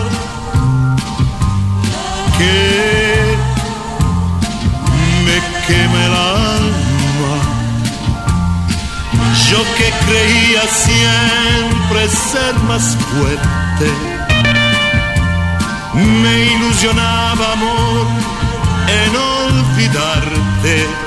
[2.39, 3.37] que
[5.27, 5.37] me
[5.67, 7.35] quema el alma.
[9.51, 14.14] Yo que creía siempre ser más fuerte
[16.85, 18.07] funcionaba amor
[18.89, 21.04] en olvidarte.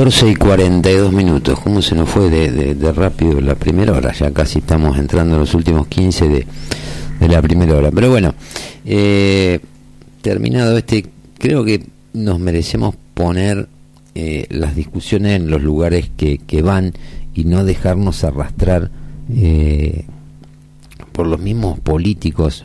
[0.00, 1.60] 14 y 42 minutos.
[1.60, 4.14] ¿Cómo se nos fue de, rápido la primera hora?
[4.14, 6.46] Ya casi estamos entrando en los últimos 15 de,
[7.28, 7.90] la primera hora.
[7.90, 8.34] Pero bueno,
[8.86, 9.60] eh,
[10.22, 11.04] terminado este,
[11.36, 11.84] creo que
[12.14, 13.68] nos merecemos poner
[14.14, 16.94] eh, las discusiones en los lugares que, que van
[17.34, 18.90] y no dejarnos arrastrar
[19.36, 20.06] eh,
[21.12, 22.64] por los mismos políticos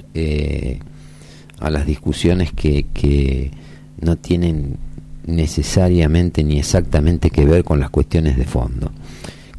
[1.59, 3.51] a las discusiones que, que
[3.99, 4.77] no tienen
[5.25, 8.91] necesariamente ni exactamente que ver con las cuestiones de fondo.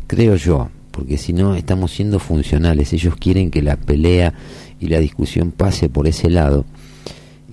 [0.07, 4.35] Creo yo, porque si no estamos siendo funcionales, ellos quieren que la pelea
[4.81, 6.65] y la discusión pase por ese lado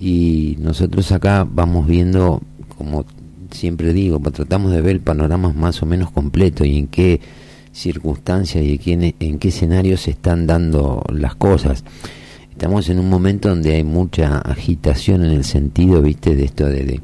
[0.00, 2.42] y nosotros acá vamos viendo,
[2.76, 3.04] como
[3.50, 7.20] siempre digo, tratamos de ver el panorama más o menos completo y en qué
[7.72, 11.84] circunstancias y en, en qué escenarios se están dando las cosas.
[12.50, 16.84] Estamos en un momento donde hay mucha agitación en el sentido, viste, de esto de
[16.84, 17.00] de,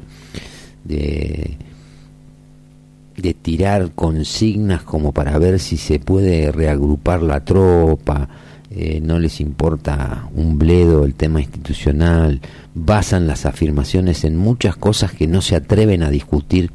[3.41, 8.29] tirar consignas como para ver si se puede reagrupar la tropa,
[8.73, 12.39] eh, no les importa un bledo el tema institucional,
[12.73, 16.71] basan las afirmaciones en muchas cosas que no se atreven a discutir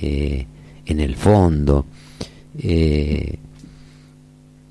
[0.00, 0.46] eh,
[0.86, 1.84] en el fondo.
[2.58, 3.36] Eh,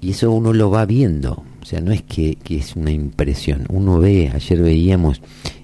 [0.01, 3.99] y eso uno lo va viendo, o sea, no es que es una impresión, uno
[3.99, 5.21] ve, ayer veíamos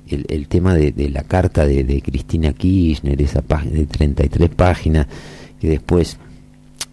[0.10, 5.08] el, tema de, la carta de, Cristina Kirchner, esa página de 33 páginas,
[5.60, 6.18] que después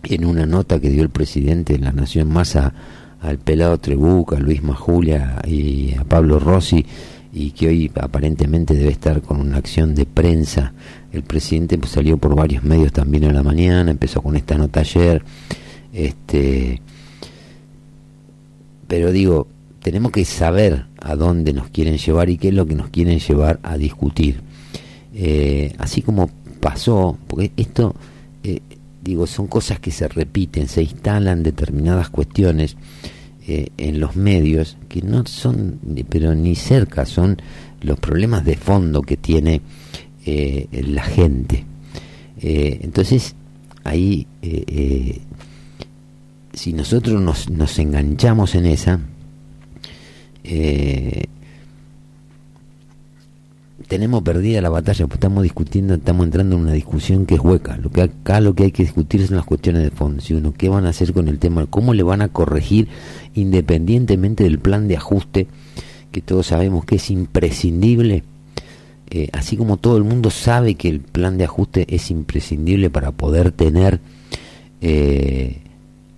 [0.03, 4.41] en una nota que dio el presidente de la Nación más al pelado Trebuca, a
[4.41, 6.85] Luis Majulia y a Pablo Rossi,
[7.33, 10.73] y que hoy aparentemente debe estar con una acción de prensa.
[11.13, 14.81] El presidente pues, salió por varios medios también en la mañana, empezó con esta nota
[14.81, 15.25] ayer.
[15.93, 16.81] Este,
[18.87, 19.49] pero digo,
[19.85, 23.19] tenemos que saber a dónde nos quieren llevar y qué es lo que nos quieren
[23.19, 24.41] llevar a discutir.
[25.15, 27.95] Eh, así como pasó, porque esto,
[28.43, 28.61] eh,
[29.03, 32.79] digo, son cosas que se repiten, se instalan determinadas cuestiones
[33.47, 35.79] eh, en los medios que no son,
[36.09, 37.37] pero ni cerca, son
[37.83, 39.61] los problemas de fondo que tiene
[40.25, 41.67] la gente.
[42.41, 43.35] entonces,
[43.85, 44.27] ahí,
[46.55, 49.01] si nosotros nos, nos enganchamos en esa,
[50.45, 51.25] eh,
[53.89, 57.77] tenemos perdida la batalla, pues estamos discutiendo, estamos entrando en una discusión que es hueca.
[57.77, 60.21] Lo que acá lo que hay que discutir son las cuestiones de fondo.
[60.21, 61.67] Si uno, ¿qué van a hacer con el tema?
[61.67, 62.89] ¿Cómo le van a corregir
[63.35, 65.49] independientemente del plan de ajuste
[66.13, 68.25] que todos sabemos que es imprescindible?
[69.11, 73.13] Eh, así como todo el mundo sabe que el plan de ajuste es imprescindible para
[73.13, 74.01] poder tener
[74.81, 75.59] eh,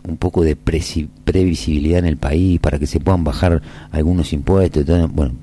[0.07, 4.85] un poco de previsibilidad en el país para que se puedan bajar algunos impuestos.
[5.13, 5.35] Bueno,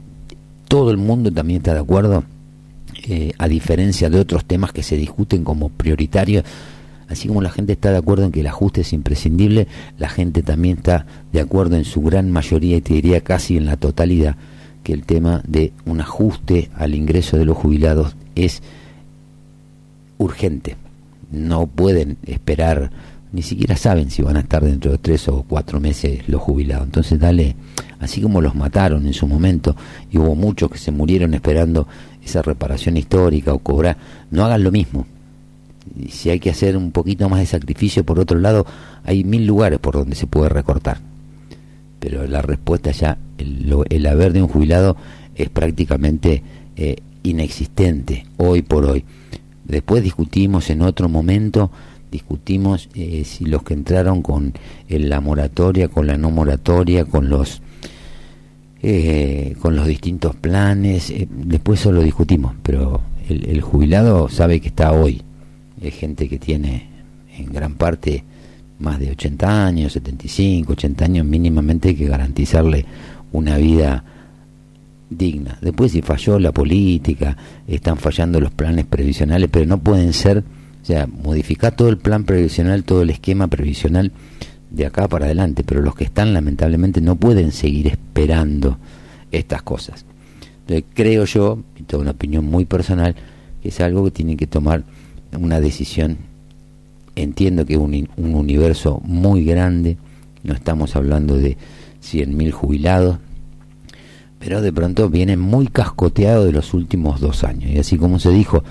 [0.68, 2.24] todo el mundo también está de acuerdo,
[3.08, 6.44] eh, a diferencia de otros temas que se discuten como prioritarios.
[7.10, 10.42] Así como la gente está de acuerdo en que el ajuste es imprescindible, la gente
[10.42, 14.36] también está de acuerdo en su gran mayoría, y te diría casi en la totalidad,
[14.84, 18.64] que el tema de un ajuste al ingreso de los jubilados es
[20.18, 20.78] urgente.
[21.32, 22.92] No pueden esperar
[23.34, 26.86] ni siquiera saben si van a estar dentro de tres o cuatro meses los jubilados.
[26.86, 27.56] Entonces dale,
[28.00, 29.76] así como los mataron en su momento
[30.12, 31.88] y hubo muchos que se murieron esperando
[32.24, 33.98] esa reparación histórica o cobrar,
[34.30, 35.08] no hagan lo mismo.
[36.00, 38.68] Y si hay que hacer un poquito más de sacrificio, por otro lado,
[39.04, 41.00] hay mil lugares por donde se puede recortar.
[42.00, 44.96] Pero la respuesta ya, el, haber de un jubilado
[45.36, 46.44] es prácticamente
[46.76, 49.04] eh, inexistente hoy por hoy.
[49.66, 51.72] Después discutimos en otro momento
[52.14, 54.54] discutimos eh, si los que entraron con
[54.88, 57.62] la moratoria, con la no moratoria, con los
[58.84, 64.68] eh, con los distintos planes, eh, después eso lo discutimos, pero el, jubilado sabe que
[64.68, 65.22] está hoy,
[65.82, 66.90] es gente que tiene
[67.38, 68.24] en gran parte
[68.80, 72.86] más de 80 años, 75, 80 años mínimamente hay que garantizarle
[73.32, 74.04] una vida
[75.10, 75.58] digna.
[75.62, 80.44] Después si falló la política, están fallando los planes previsionales, pero no pueden ser
[80.84, 84.12] o sea, modificar todo el plan previsional, todo el esquema previsional
[84.70, 88.78] de acá para adelante, pero los que están lamentablemente no pueden seguir esperando
[89.32, 90.06] estas cosas.
[90.62, 93.16] Entonces, creo yo, y tengo una opinión muy personal,
[93.62, 94.84] que es algo que tienen que tomar
[95.32, 96.18] una decisión.
[97.16, 99.98] Entiendo que es un, un universo muy grande,
[100.44, 101.56] no estamos hablando de
[102.04, 103.20] 100.000 jubilados,
[104.40, 107.72] pero de pronto viene muy cascoteado de los últimos dos años.
[107.72, 108.66] Y así como se dijo,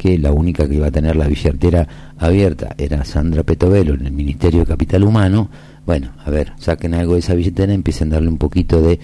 [0.00, 1.86] que la única que iba a tener la billetera
[2.16, 5.50] abierta era Sandra Petovelo en el Ministerio de Capital Humano,
[5.84, 8.98] bueno, a ver, saquen algo de esa billetera, empiecen a darle un poquito de...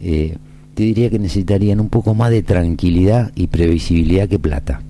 [0.00, 0.36] Eh,
[0.74, 4.82] te diría que necesitarían un poco más de tranquilidad y previsibilidad que plata.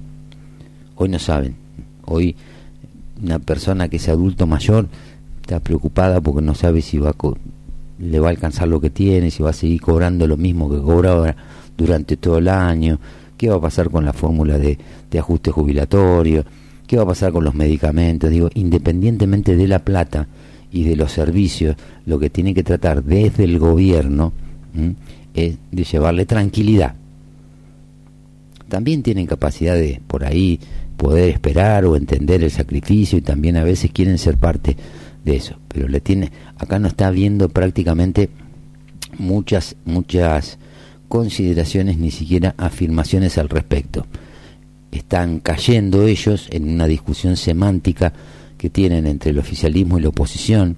[0.94, 1.56] hoy no saben.
[2.06, 2.36] Hoy
[3.22, 4.88] una persona que es adulto mayor
[5.42, 7.14] está preocupada porque no sabe si va a
[7.98, 10.80] le va a alcanzar lo que tiene, si va a seguir cobrando lo mismo que
[10.80, 11.36] cobra
[11.76, 12.98] durante todo el año,
[13.40, 14.76] qué va a pasar con la fórmula de,
[15.10, 16.44] de ajuste jubilatorio,
[16.86, 18.28] qué va a pasar con los medicamentos.
[18.28, 20.28] Digo, independientemente de la plata
[20.70, 21.74] y de los servicios,
[22.04, 24.34] lo que tiene que tratar desde el gobierno
[25.32, 26.94] es de llevarle tranquilidad.
[28.68, 30.60] También tienen capacidad de, por ahí,
[30.98, 34.76] poder esperar o entender el sacrificio y también a veces quieren ser parte
[35.24, 38.28] de eso, pero le tiene acá no está viendo prácticamente
[39.18, 40.58] muchas muchas
[41.10, 44.06] consideraciones ni siquiera afirmaciones al respecto.
[44.90, 48.14] Están cayendo ellos en una discusión semántica
[48.56, 50.76] que tienen entre el oficialismo y la oposición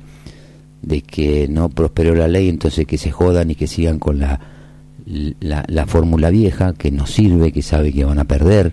[0.82, 4.40] de que no prosperó la ley, entonces que se jodan y que sigan con la,
[5.38, 8.72] la, la fórmula vieja, que no sirve, que sabe que van a perder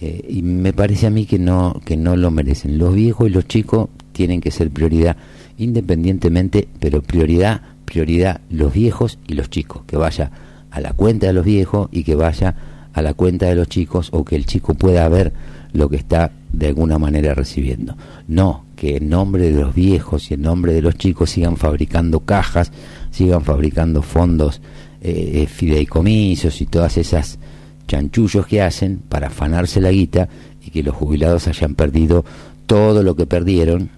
[0.00, 2.78] eh, y me parece a mí que no, que no lo merecen.
[2.78, 5.16] Los viejos y los chicos tienen que ser prioridad,
[5.58, 10.30] independientemente, pero prioridad, prioridad los viejos y los chicos, que vaya
[10.70, 12.54] a la cuenta de los viejos y que vaya
[12.92, 15.32] a la cuenta de los chicos o que el chico pueda ver
[15.72, 17.96] lo que está de alguna manera recibiendo.
[18.28, 22.20] No, que en nombre de los viejos y en nombre de los chicos sigan fabricando
[22.20, 22.72] cajas,
[23.10, 24.60] sigan fabricando fondos,
[25.00, 27.38] eh, eh fideicomisos y todas esas
[27.86, 30.28] chanchullos que hacen para afanarse la guita
[30.64, 32.24] y que los jubilados hayan perdido
[32.66, 33.90] todo lo que perdieron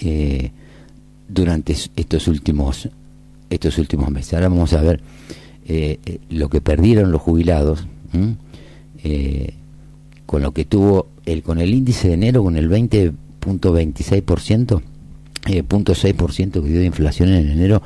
[0.00, 0.50] eh,
[1.28, 2.88] durante estos últimos
[3.50, 4.34] estos últimos meses.
[4.34, 5.00] Ahora vamos a ver
[5.66, 7.86] eh, eh, lo que perdieron los jubilados
[10.26, 14.82] con lo que tuvo el con el índice de enero con el 20.26%
[15.46, 15.94] eh, punto
[16.62, 17.82] que dio de inflación en enero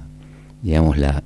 [0.64, 1.22] digamos, la,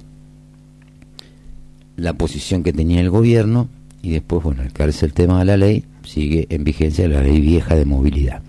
[1.96, 3.70] la posición que tenía el gobierno,
[4.02, 7.40] y después, bueno, al caerse el tema de la ley, sigue en vigencia la ley
[7.40, 8.42] vieja de movilidad.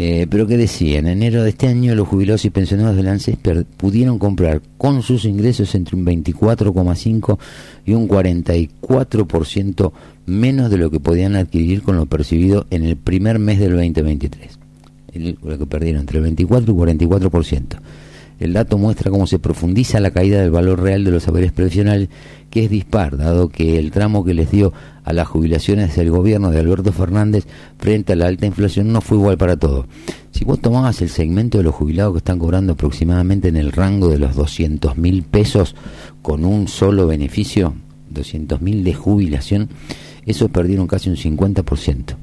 [0.00, 3.36] Eh, pero que decía, en enero de este año los jubilados y pensionados del ANSES
[3.76, 7.38] pudieron comprar con sus ingresos entre un 24,5
[7.84, 9.92] y un 44%
[10.26, 14.58] menos de lo que podían adquirir con lo percibido en el primer mes del 2023.
[15.42, 17.80] lo que perdieron entre el 24 y 44%.
[18.38, 22.08] El dato muestra cómo se profundiza la caída del valor real de los saberes previsionales,
[22.50, 24.72] que es dispar, dado que el tramo que les dio
[25.04, 27.46] a las jubilaciones del gobierno de Alberto Fernández
[27.78, 29.86] frente a la alta inflación no fue igual para todos.
[30.30, 34.08] Si vos tomabas el segmento de los jubilados que están cobrando aproximadamente en el rango
[34.08, 35.74] de los 200 mil pesos
[36.22, 37.74] con un solo beneficio,
[38.10, 39.68] 200 mil de jubilación,
[40.26, 42.16] esos perdieron casi un 50%.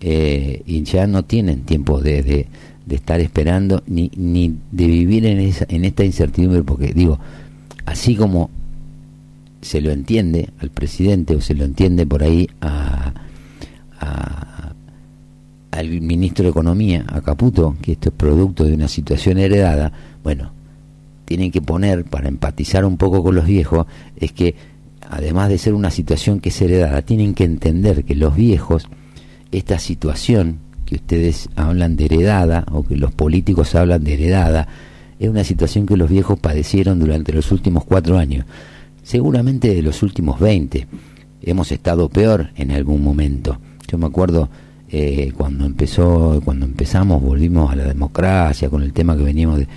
[0.00, 2.46] Eh, y ya no tienen tiempo de
[2.88, 7.18] estar esperando ni, ni de vivir en, esa, en esta incertidumbre, porque digo,
[7.86, 8.50] así como
[9.62, 13.14] se lo entiende al presidente o se lo entiende por ahí a,
[15.70, 20.52] al ministro de Economía, a Caputo, que esto es producto de una situación heredada, bueno,
[21.24, 24.54] tienen que poner, para empatizar un poco con los viejos, es que
[25.08, 28.88] además de ser una situación que es heredada, tienen que entender que los viejos,
[29.50, 34.68] esta situación que ustedes hablan de heredada o que los políticos hablan de heredada,
[35.18, 38.44] es una situación que los viejos padecieron durante los últimos cuatro años.
[39.02, 40.86] seguramente de los últimos 20.
[41.42, 43.58] Hemos estado peor en algún momento.
[43.86, 44.48] Yo me acuerdo
[44.90, 49.68] eh, cuando empezó, cuando empezamos, volvimos a la democracia con el tema que veníamos de,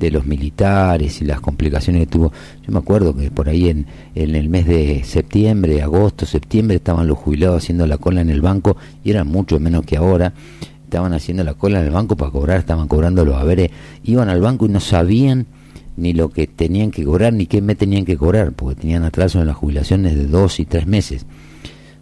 [0.00, 2.32] de los militares y las complicaciones que tuvo.
[2.66, 7.06] Yo me acuerdo que por ahí en, en el mes de septiembre, agosto, septiembre estaban
[7.06, 10.32] los jubilados haciendo la cola en el banco y eran mucho menos que ahora.
[10.84, 13.70] Estaban haciendo la cola en el banco para cobrar, estaban cobrando los haberes,
[14.02, 15.46] iban al banco y no sabían
[15.96, 19.40] ni lo que tenían que cobrar ni qué me tenían que cobrar, porque tenían atrasos
[19.40, 21.26] en las jubilaciones de dos y tres meses.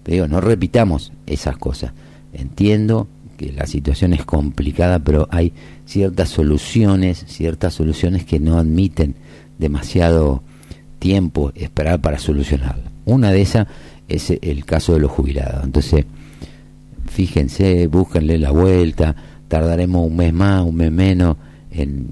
[0.05, 1.93] Pero digo, no repitamos esas cosas.
[2.33, 3.09] Entiendo
[3.39, 5.53] que la situación es complicada, pero hay
[5.87, 9.15] ciertas soluciones, ciertas soluciones que no admiten
[9.59, 10.43] demasiado
[10.99, 12.91] tiempo esperar para solucionarla.
[13.07, 13.69] Una de esas
[14.09, 15.65] es el caso de los jubilados.
[15.65, 16.05] Entonces,
[17.07, 19.15] fíjense, búsquenle la vuelta,
[19.47, 21.37] tardaremos un mes más, un mes menos
[21.71, 22.09] en,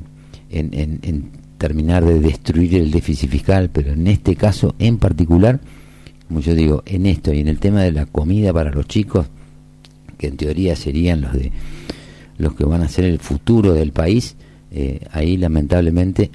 [0.48, 5.58] en, en terminar de destruir el déficit fiscal, pero en este caso en particular,
[6.28, 9.26] como yo digo, en esto y en el tema de la comida para los chicos,
[10.18, 11.52] que en teoría serían los de
[12.38, 14.36] los que van a ser el futuro del país,
[14.70, 16.30] eh, ahí lamentablemente,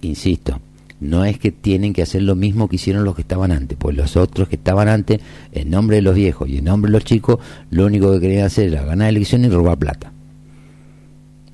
[0.00, 0.60] insisto,
[1.00, 3.96] no es que tienen que hacer lo mismo que hicieron los que estaban antes, pues
[3.96, 5.20] los otros que estaban antes,
[5.52, 7.38] en nombre de los viejos y en nombre de los chicos,
[7.70, 10.12] lo único que querían hacer era ganar elecciones y robar plata.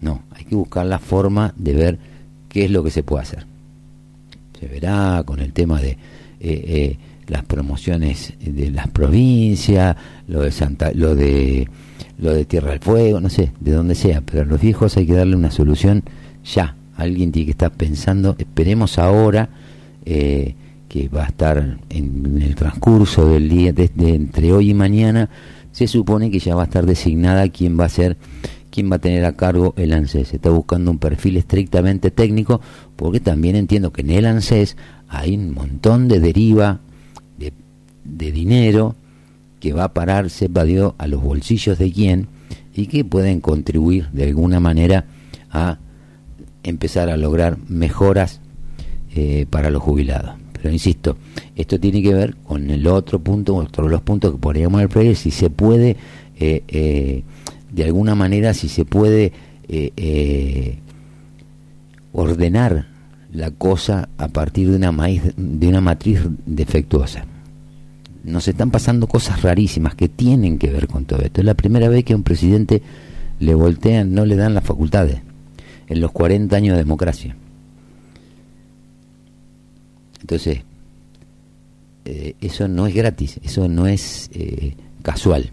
[0.00, 1.98] No, hay que buscar la forma de ver
[2.48, 3.46] qué es lo que se puede hacer.
[4.58, 5.90] Se verá con el tema de...
[5.90, 5.98] Eh,
[6.40, 6.98] eh,
[7.30, 11.68] las promociones de las provincias, lo de Santa, lo de
[12.18, 15.06] lo de Tierra del Fuego, no sé, de donde sea, pero a los viejos hay
[15.06, 16.02] que darle una solución
[16.44, 16.76] ya.
[16.96, 19.48] Alguien tiene que estar pensando, esperemos ahora
[20.04, 20.54] eh,
[20.88, 25.30] que va a estar en, el transcurso del día, desde entre hoy y mañana,
[25.72, 28.18] se supone que ya va a estar designada quién va a ser,
[28.70, 30.28] quién va a tener a cargo el ANSES.
[30.28, 32.60] Se está buscando un perfil estrictamente técnico,
[32.96, 34.76] porque también entiendo que en el ANSES
[35.08, 36.80] hay un montón de deriva
[38.04, 38.96] de dinero
[39.60, 42.28] que va a parar, sepa Dios, a los bolsillos de quién
[42.74, 45.04] y que pueden contribuir de alguna manera
[45.50, 45.78] a
[46.62, 48.40] empezar a lograr mejoras
[49.14, 50.34] eh, para los jubilados.
[50.52, 51.16] Pero insisto,
[51.56, 55.16] esto tiene que ver con el otro punto, otro de los puntos que podríamos ver,
[55.16, 55.96] si se puede,
[56.38, 57.22] eh, eh,
[57.70, 59.32] de alguna manera, si se puede
[62.12, 62.88] ordenar
[63.32, 67.24] la cosa a partir de una, maíz, de una matriz defectuosa
[68.24, 71.40] nos están pasando cosas rarísimas que tienen que ver con todo esto.
[71.40, 72.82] Es la primera vez que a un presidente
[73.38, 75.20] le voltean, no le dan las facultades
[75.88, 77.36] en los 40 años de democracia.
[80.20, 80.62] Entonces,
[82.04, 85.50] eh, eso no es gratis, eso no es eh, casual.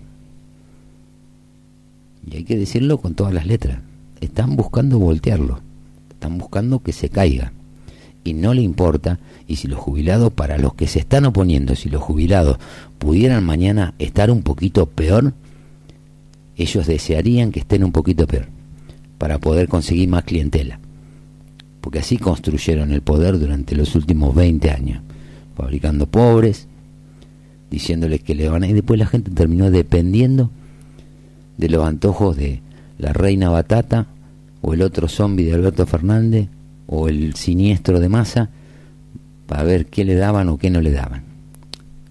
[2.29, 3.79] Y hay que decirlo con todas las letras.
[4.19, 5.61] Están buscando voltearlo,
[6.09, 7.53] están buscando que se caiga
[8.27, 11.89] y no le importa, y si los jubilados, para los que se están oponiendo, si
[11.89, 12.57] los jubilados
[12.97, 15.33] pudieran mañana estar un poquito peor,
[16.57, 18.47] ellos desearían que estén un poquito peor,
[19.17, 20.79] para poder conseguir más clientela.
[21.79, 25.01] Porque así construyeron el poder durante los últimos 20 años,
[25.55, 26.67] fabricando pobres,
[27.71, 28.67] diciéndoles que le van a...
[28.67, 30.51] Y después la gente terminó dependiendo
[31.57, 32.61] de los antojos de
[32.97, 34.07] la reina Batata
[34.61, 36.49] o el otro zombie de Alberto Fernández
[36.87, 38.49] o el siniestro de masa
[39.45, 41.23] para ver qué le daban o qué no le daban.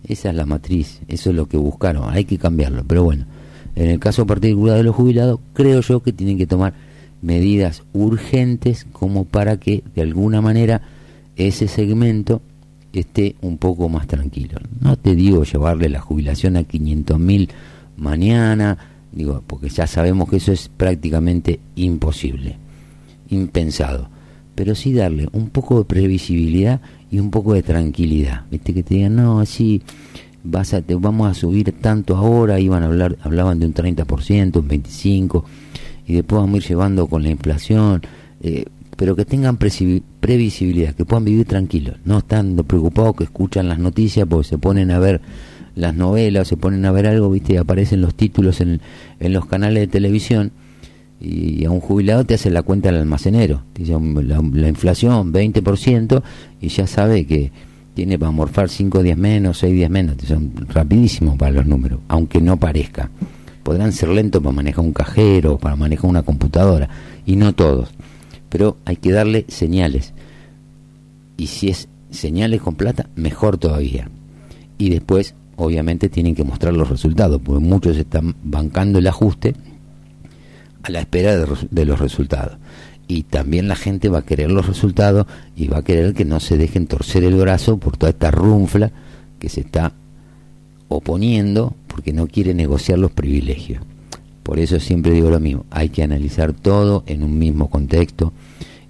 [0.07, 3.27] Esa es la matriz, eso es lo que buscaron, hay que cambiarlo, pero bueno,
[3.75, 6.75] en el caso particular de los jubilados, creo yo que tienen que tomar
[7.23, 10.83] medidas urgentes como para que de alguna manera
[11.35, 12.41] ese segmento
[12.93, 14.59] esté un poco más tranquilo.
[14.81, 17.51] No te digo llevarle la jubilación a 500 mil
[17.97, 18.79] mañana,
[19.13, 22.57] digo, porque ya sabemos que eso es prácticamente imposible,
[23.29, 24.09] impensado
[24.57, 26.81] pero sí darle un poco de previsibilidad
[27.11, 28.47] y un poco de tranquilidad.
[28.51, 28.75] ¿Viste?
[28.75, 29.83] Que te digan, no, así
[30.43, 34.57] vas a, te, vamos a subir tanto ahora, iban a hablar, hablaban de un 30%,
[34.57, 35.45] un 25%,
[36.07, 38.03] y después vamos a ir llevando con la inflación,
[38.43, 38.65] eh,
[38.97, 44.27] pero que tengan previsibilidad, que puedan vivir tranquilos, no estando preocupados que escuchan las noticias
[44.27, 45.21] porque se ponen a ver
[45.75, 47.59] las novelas, se ponen a ver algo, ¿viste?
[47.59, 48.81] Aparecen los títulos en,
[49.21, 50.53] en los canales de televisión
[51.21, 56.23] y a un jubilado te hace la cuenta al almacenero, te dice la, inflación 20%
[56.61, 57.53] y ya sabe que
[57.95, 62.41] tiene para morfar 5 días menos, 6 días menos, son rapidísimos para los números, aunque
[62.41, 63.11] no parezca.
[63.63, 66.89] Podrán ser lentos para manejar un cajero, para manejar una computadora,
[67.25, 67.89] y no todos.
[68.51, 70.13] Pero hay que darle señales.
[71.37, 74.09] Y si es señales con plata, mejor todavía.
[74.79, 79.55] Y después, obviamente, tienen que mostrar los resultados, porque muchos están bancando el ajuste
[80.83, 82.59] a la espera de, los resultados.
[83.09, 86.41] y también la gente va a querer los resultados y va a querer que no
[86.41, 88.91] se dejen torcer el brazo por toda esta runfla
[89.39, 89.93] que se está
[90.89, 93.83] oponiendo porque no quiere negociar los privilegios.
[94.43, 98.33] Por eso siempre digo lo mismo, hay que analizar todo en un mismo contexto,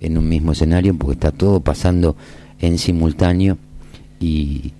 [0.00, 2.16] en un mismo escenario, porque está todo pasando
[2.58, 3.56] en simultáneo
[4.20, 4.72] y,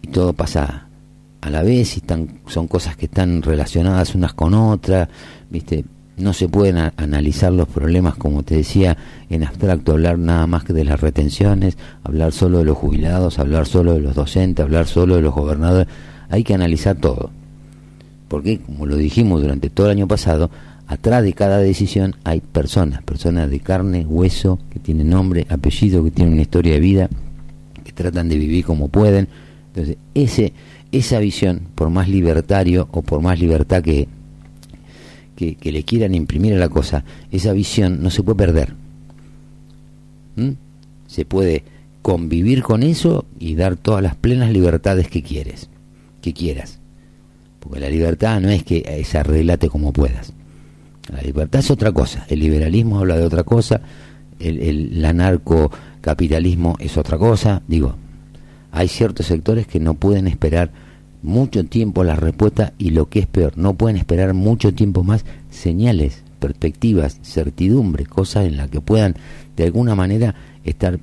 [0.00, 0.86] y todo pasa
[1.40, 5.08] a la vez y están, son cosas que están relacionadas unas con otras,
[5.50, 5.84] ¿viste?
[6.16, 8.96] No se pueden analizar los problemas, como te decía,
[9.28, 13.66] en abstracto, hablar nada más que de las retenciones, hablar solo de los jubilados, hablar
[13.66, 15.88] solo de los docentes, hablar solo de los gobernadores.
[16.30, 17.30] Hay que analizar todo.
[18.28, 20.50] Porque, como lo dijimos durante todo el año pasado,
[20.86, 26.10] atrás de cada decisión hay personas, personas de carne, hueso, que tienen nombre, apellido, que
[26.10, 27.10] tienen una historia de vida,
[27.84, 29.28] que tratan de vivir como pueden.
[29.68, 30.54] Entonces, ese,
[30.92, 34.08] esa visión, por más libertario o por más libertad que,
[35.36, 38.74] que, le quieran imprimir a la cosa, esa visión no se puede perder.
[40.36, 40.50] ¿Mm?
[41.06, 41.62] Se puede
[42.02, 45.68] convivir con eso y dar todas las plenas libertades que quieres,
[46.22, 46.78] que quieras.
[47.60, 50.32] Porque la libertad no es que se arreglate como puedas.
[51.12, 52.24] La libertad es otra cosa.
[52.28, 53.80] El liberalismo habla de otra cosa.
[54.38, 57.62] El, el, anarcocapitalismo es otra cosa.
[57.68, 57.94] Digo,
[58.72, 60.70] hay ciertos sectores que no pueden esperar
[61.26, 65.24] mucho tiempo la respuesta y lo que es peor, no pueden esperar mucho tiempo más
[65.50, 69.14] señales, perspectivas, certidumbre, cosas en las que puedan
[69.56, 70.98] de alguna manera estar,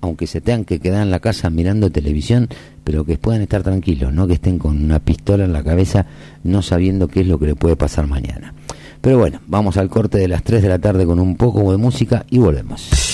[0.00, 2.48] aunque se tengan que quedar en la casa mirando televisión,
[2.84, 6.06] pero que puedan estar tranquilos, no que estén con una pistola en la cabeza
[6.42, 8.54] no sabiendo qué es lo que le puede pasar mañana.
[9.00, 11.76] Pero bueno, vamos al corte de las 3 de la tarde con un poco de
[11.76, 13.07] música y volvemos.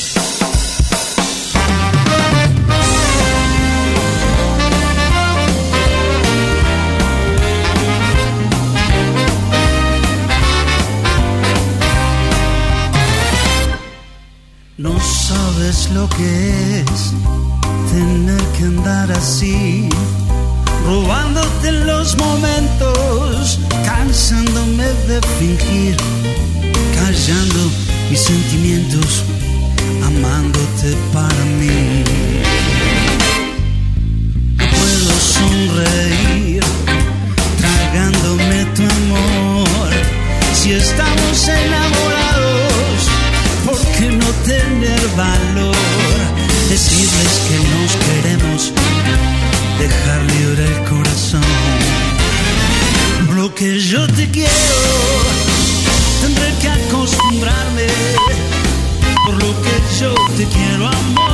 [15.75, 17.13] Sabes lo que es
[17.91, 19.89] tener que andar así,
[20.87, 25.97] robándote los momentos, cansándome de fingir,
[26.95, 27.71] callando
[28.11, 29.25] mis sentimientos,
[30.05, 32.05] amándote para mí.
[34.57, 36.63] No puedo sonreír,
[37.59, 39.91] tragándome tu amor,
[40.53, 42.25] si estamos enamorados
[44.11, 44.84] no tener
[45.17, 45.77] valor,
[46.69, 48.73] decirles que nos queremos,
[49.79, 51.43] dejar libre el corazón.
[53.35, 54.51] Lo que yo te quiero,
[56.23, 57.87] tendré que acostumbrarme,
[59.27, 61.34] por lo que yo te quiero amor,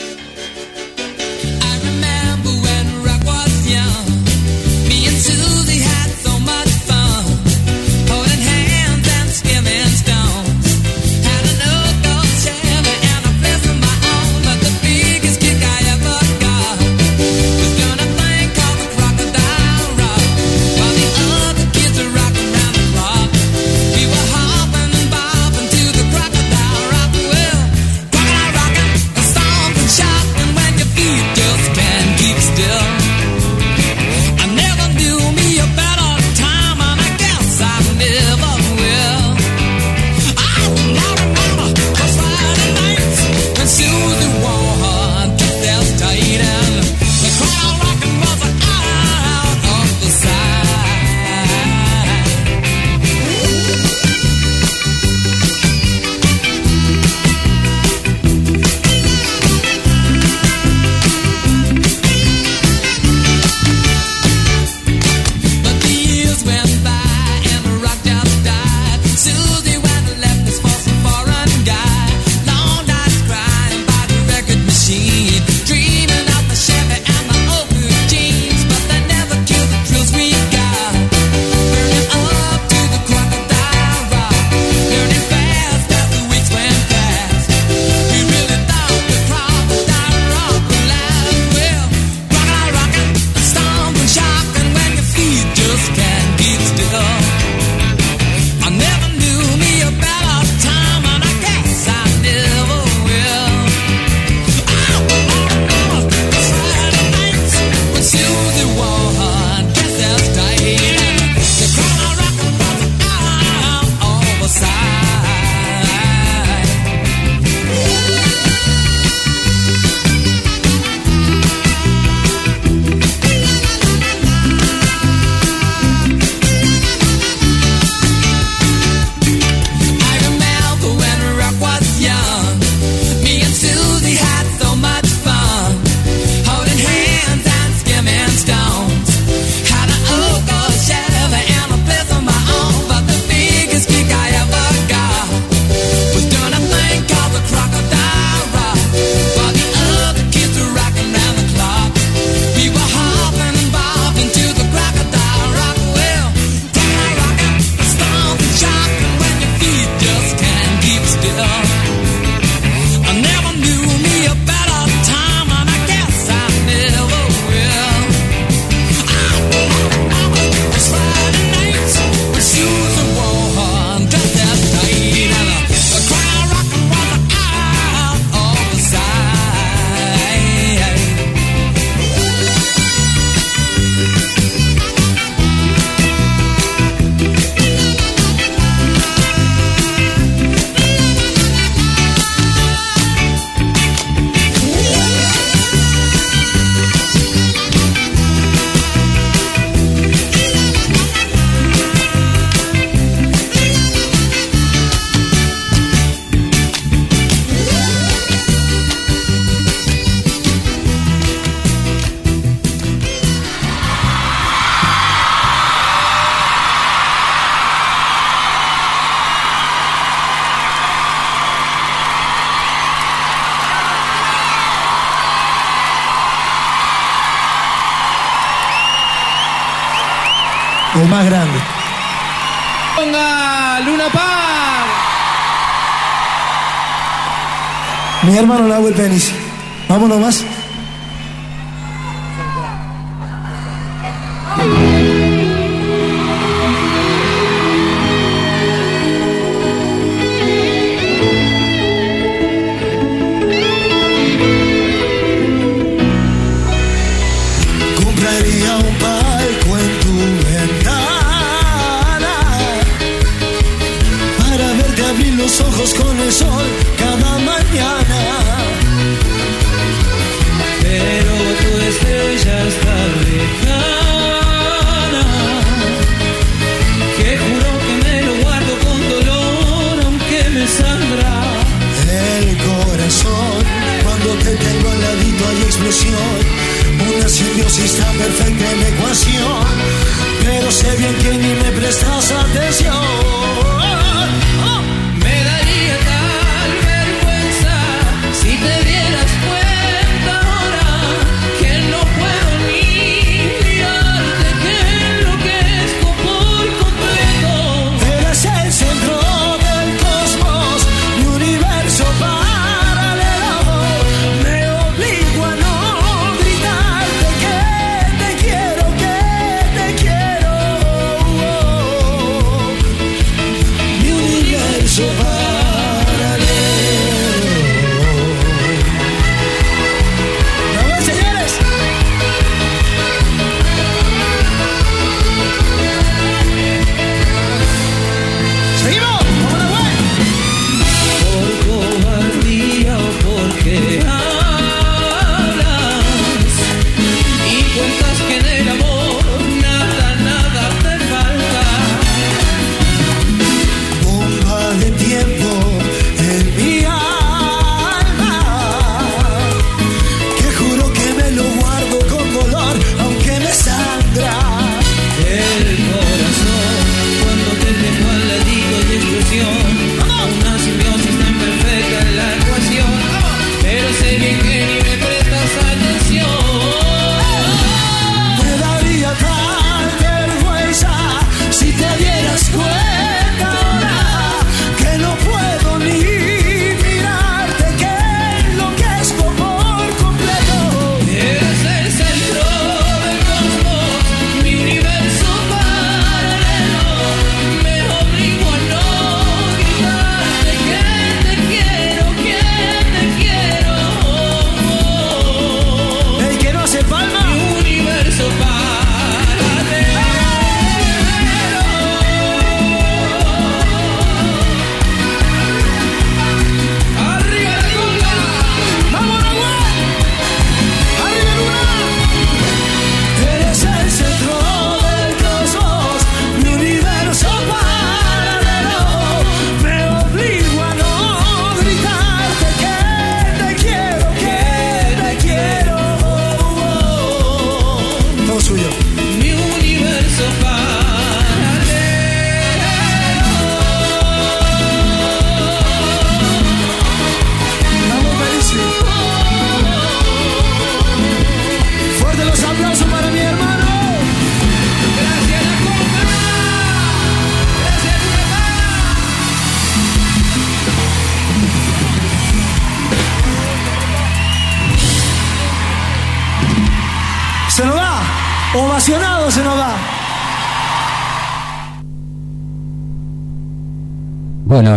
[239.01, 239.30] hermano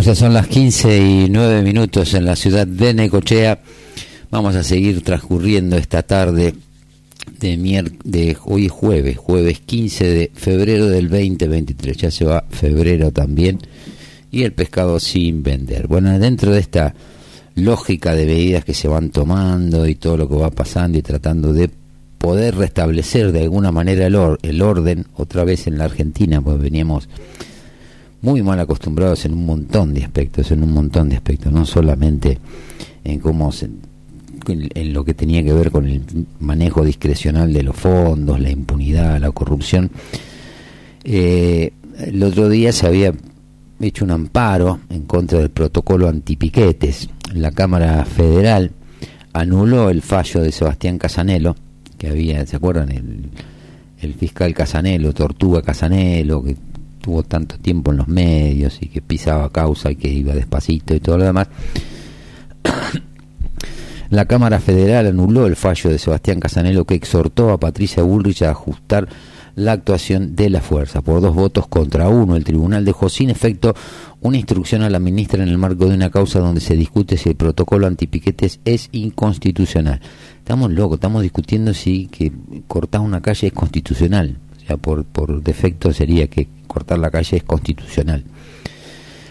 [0.05, 3.61] ya son las 15 y 9 minutos en la ciudad de Necochea.
[4.31, 6.55] Vamos a seguir transcurriendo esta tarde
[7.41, 11.97] de, de hoy es jueves, jueves 15 de febrero del 2023.
[11.97, 13.61] Ya se va febrero también
[14.31, 15.87] y el pescado sin vender.
[15.87, 16.95] Bueno, dentro de esta
[17.55, 21.55] lógica de medidas que se van tomando y todo lo que va pasando y tratando
[21.55, 21.71] de
[22.19, 26.59] poder restablecer de alguna manera el, or el orden otra vez en la Argentina, pues
[26.59, 27.09] veníamos
[28.25, 32.39] muy mal acostumbrados en un montón de aspectos, en un montón de aspectos, no solamente
[33.05, 33.69] en cómo se,
[34.49, 36.03] en, lo que tenía que ver con el
[36.41, 39.91] manejo discrecional de los fondos, la impunidad, la corrupción.
[41.05, 43.13] Eh, el otro día se había
[43.79, 47.11] hecho un amparo en contra del protocolo antipiquetes.
[47.35, 48.71] La Cámara Federal
[49.35, 51.57] anuló el fallo de Sebastián Casanelo,
[51.99, 52.91] que había, ¿se acuerdan?
[52.91, 53.29] El,
[54.01, 56.57] el fiscal Casanelo, Tortuga Casanelo, que
[57.05, 61.01] tuvo tanto tiempo en los medios y que pisaba causa y que iba despacito y
[61.01, 61.49] todo lo demás.
[64.11, 68.51] La Cámara Federal anuló el fallo de Sebastián Casanelo que exhortó a Patricia Bullrich a
[68.51, 69.07] ajustar
[69.55, 71.03] la actuación de la fuerza.
[71.03, 73.75] Por dos votos contra uno, el tribunal dejó sin efecto
[74.23, 77.29] una instrucción a la ministra en el marco de una causa donde se discute si
[77.29, 80.01] el protocolo antipiquetes es inconstitucional.
[80.39, 82.33] Estamos locos, estamos discutiendo si que
[82.67, 84.39] cortar una calle es constitucional.
[84.57, 88.25] O sea, por, por defecto sería que cortar la calle es constitucional.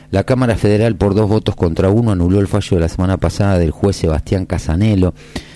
[0.09, 3.57] La Cámara Federal, por dos votos contra uno, anuló el fallo de la semana pasada
[3.57, 5.13] del juez Sebastián Casanelo,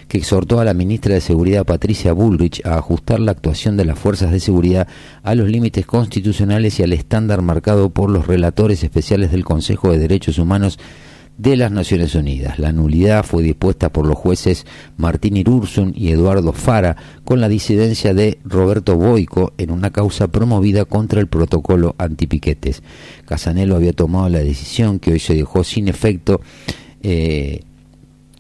[0.08, 4.00] que exhortó a la ministra de Seguridad Patricia Bullrich a ajustar la actuación de las
[4.00, 4.88] fuerzas de seguridad
[5.22, 10.00] a los límites constitucionales y al estándar marcado por los relatores especiales del Consejo de
[10.00, 10.80] Derechos Humanos
[11.38, 12.60] de las Naciones Unidas.
[12.60, 14.66] La nulidad fue dispuesta por los jueces
[14.98, 20.86] Martín Irursun y Eduardo Fara con la disidencia de Roberto Boico en una causa promovida
[20.86, 22.82] contra el protocolo antipiquetes.
[23.26, 26.42] Casanelo había tomado la decisión que hoy se dejó sin efecto
[27.04, 27.62] eh,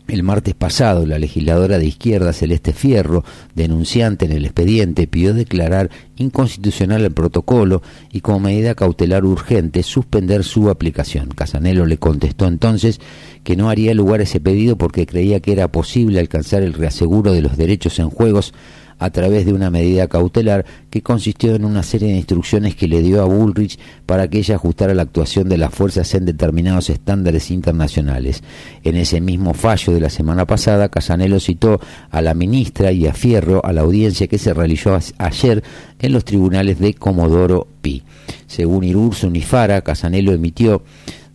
[0.08, 3.24] el martes pasado, la legisladora de izquierda Celeste Fierro,
[3.56, 7.82] denunciante en el expediente, pidió declarar inconstitucional el protocolo
[8.12, 11.30] y como medida cautelar urgente suspender su aplicación.
[11.30, 13.00] Casanelo le contestó entonces
[13.44, 17.42] que no haría lugar ese pedido porque creía que era posible alcanzar el reaseguro de
[17.42, 18.54] los derechos en juegos
[19.00, 23.02] a través de una medida cautelar que consistió en una serie de instrucciones que le
[23.02, 27.52] dio a Bullrich para que ella ajustara la actuación de las fuerzas en determinados estándares
[27.52, 28.44] internacionales.
[28.84, 31.80] En ese mismo fallo de la semana pasada, Casanelo citó
[32.10, 35.64] a la ministra y a Fierro a la audiencia que se realizó ayer
[36.00, 38.04] en los tribunales de Comodoro Pi.
[38.48, 40.84] Según Irurso Unifara, Casanelo emitió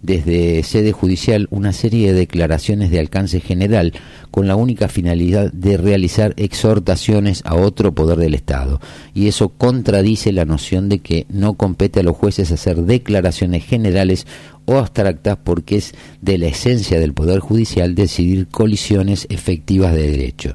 [0.02, 3.92] desde sede judicial una serie de declaraciones de alcance general
[4.30, 8.80] con la única finalidad de realizar exhortaciones a otro poder del Estado.
[9.14, 14.26] Y eso contradice la noción de que no compete a los jueces hacer declaraciones generales
[14.64, 20.54] o abstractas porque es de la esencia del Poder Judicial decidir colisiones efectivas de derecho.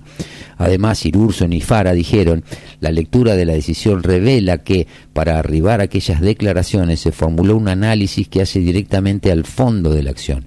[0.57, 2.43] Además, Irurson y Fara dijeron,
[2.79, 7.67] la lectura de la decisión revela que para arribar a aquellas declaraciones se formuló un
[7.67, 10.45] análisis que hace directamente al fondo de la acción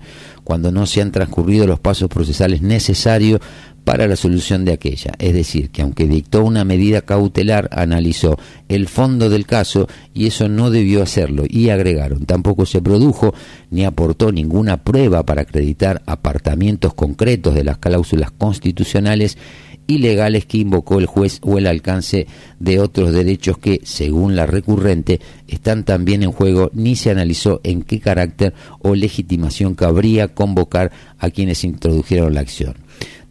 [0.51, 3.41] cuando no se han transcurrido los pasos procesales necesarios
[3.91, 5.15] para la solución de aquella.
[5.19, 8.39] Es decir, que aunque dictó una medida cautelar, analizó
[8.69, 11.43] el fondo del caso y eso no debió hacerlo.
[11.49, 13.35] Y agregaron, tampoco se produjo
[13.69, 19.37] ni aportó ninguna prueba para acreditar apartamientos concretos de las cláusulas constitucionales
[19.89, 22.29] ilegales que invocó el juez o el alcance
[22.61, 25.19] de otros derechos que, según la recurrente,
[25.49, 31.31] están también en juego, ni se analizó en qué carácter o legitimación cabría convocar a
[31.31, 32.77] quienes introdujeron la acción.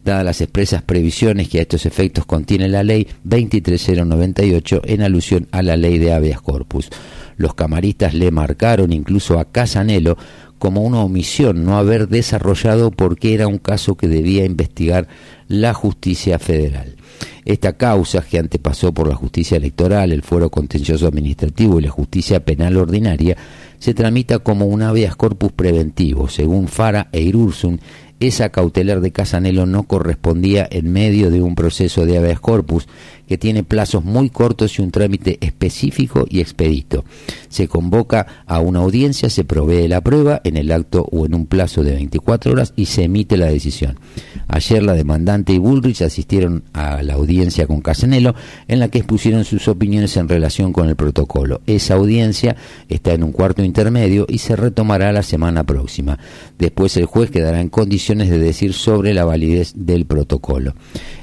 [0.04, 5.62] Dadas las expresas previsiones que a estos efectos contiene la ley 23098 en alusión a
[5.62, 6.88] la ley de habeas corpus.
[7.36, 10.16] Los camaristas le marcaron incluso a Casanelo
[10.58, 15.08] como una omisión no haber desarrollado porque era un caso que debía investigar
[15.48, 16.96] la justicia federal.
[17.44, 22.44] Esta causa, que antepasó por la justicia electoral, el fuero contencioso administrativo y la justicia
[22.44, 23.36] penal ordinaria,
[23.78, 26.28] se tramita como un habeas corpus preventivo.
[26.28, 27.80] Según Fara e Irursun,
[28.20, 32.86] esa cautelar de Casanelo no correspondía en medio de un proceso de habeas corpus
[33.30, 37.04] que tiene plazos muy cortos y un trámite específico y expedito.
[37.48, 41.46] Se convoca a una audiencia, se provee la prueba en el acto o en un
[41.46, 44.00] plazo de 24 horas y se emite la decisión.
[44.48, 48.34] Ayer la demandante y Bullrich asistieron a la audiencia con Casanelo
[48.66, 51.60] en la que expusieron sus opiniones en relación con el protocolo.
[51.68, 52.56] Esa audiencia
[52.88, 56.18] está en un cuarto intermedio y se retomará la semana próxima.
[56.58, 60.74] Después el juez quedará en condiciones de decir sobre la validez del protocolo.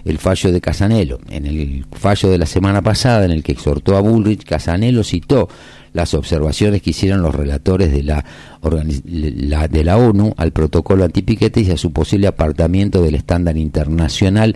[0.05, 3.97] El fallo de Casanelo en el fallo de la semana pasada en el que exhortó
[3.97, 5.49] a Bullrich, Casanelo citó
[5.93, 8.23] las observaciones que hicieron los relatores de la,
[8.61, 14.55] de la ONU al protocolo antipiquetes y a su posible apartamiento del estándar internacional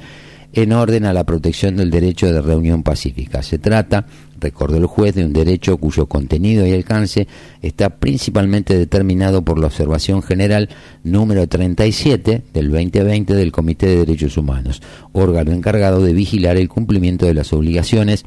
[0.54, 3.42] en orden a la protección del derecho de reunión pacífica.
[3.42, 4.06] Se trata,
[4.40, 7.28] recordó el juez, de un derecho cuyo contenido y alcance
[7.62, 10.70] está principalmente determinado por la observación general
[11.04, 14.82] número 37 del 2020 del Comité de Derechos Humanos,
[15.14, 18.26] órgano encargado de vigilar el cumplimiento de las obligaciones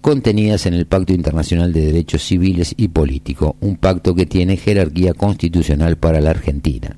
[0.00, 5.12] contenidas en el Pacto Internacional de Derechos Civiles y Políticos, un pacto que tiene jerarquía
[5.14, 6.96] constitucional para la Argentina.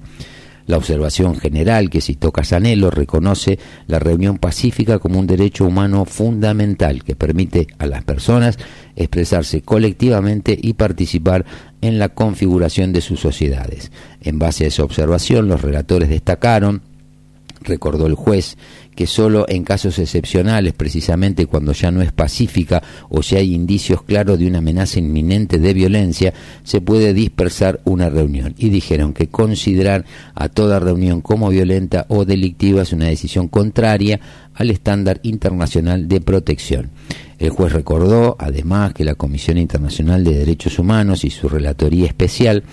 [0.70, 7.02] La observación general que citó Casanelo reconoce la reunión pacífica como un derecho humano fundamental
[7.02, 8.56] que permite a las personas
[8.94, 11.44] expresarse colectivamente y participar
[11.80, 13.90] en la configuración de sus sociedades.
[14.22, 16.82] En base a esa observación, los relatores destacaron
[17.62, 18.56] Recordó el juez
[18.94, 24.02] que solo en casos excepcionales, precisamente cuando ya no es pacífica o si hay indicios
[24.02, 26.34] claros de una amenaza inminente de violencia,
[26.64, 28.54] se puede dispersar una reunión.
[28.58, 30.04] Y dijeron que considerar
[30.34, 34.20] a toda reunión como violenta o delictiva es una decisión contraria
[34.54, 36.90] al estándar internacional de protección.
[37.38, 42.64] El juez recordó, además, que la Comisión Internacional de Derechos Humanos y su Relatoría Especial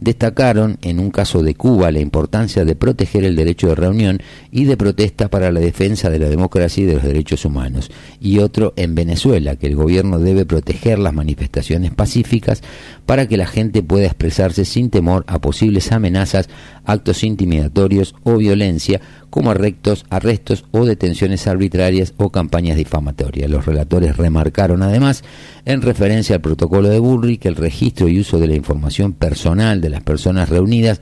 [0.00, 4.20] destacaron en un caso de Cuba la importancia de proteger el derecho de reunión
[4.50, 7.90] y de protesta para la defensa de la democracia y de los derechos humanos,
[8.20, 12.62] y otro en Venezuela, que el gobierno debe proteger las manifestaciones pacíficas
[13.06, 16.48] para que la gente pueda expresarse sin temor a posibles amenazas,
[16.84, 23.50] actos intimidatorios o violencia, como arrestos, arrestos o detenciones arbitrarias o campañas difamatorias.
[23.50, 25.24] Los relatores remarcaron además,
[25.64, 29.80] en referencia al protocolo de Burri, que el registro y uso de la información personal
[29.80, 31.00] de las personas reunidas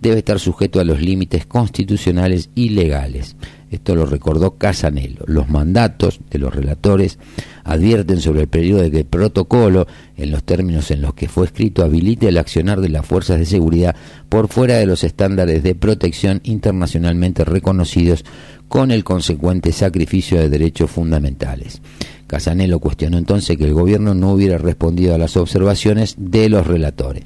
[0.00, 3.36] debe estar sujeto a los límites constitucionales y legales.
[3.70, 5.24] Esto lo recordó Casanelo.
[5.26, 7.18] Los mandatos de los relatores
[7.64, 9.86] advierten sobre el periodo de que el protocolo,
[10.16, 13.46] en los términos en los que fue escrito, habilite el accionar de las fuerzas de
[13.46, 13.96] seguridad
[14.28, 18.24] por fuera de los estándares de protección internacionalmente reconocidos
[18.68, 21.80] con el consecuente sacrificio de derechos fundamentales.
[22.26, 27.24] Casanelo cuestionó entonces que el gobierno no hubiera respondido a las observaciones de los relatores.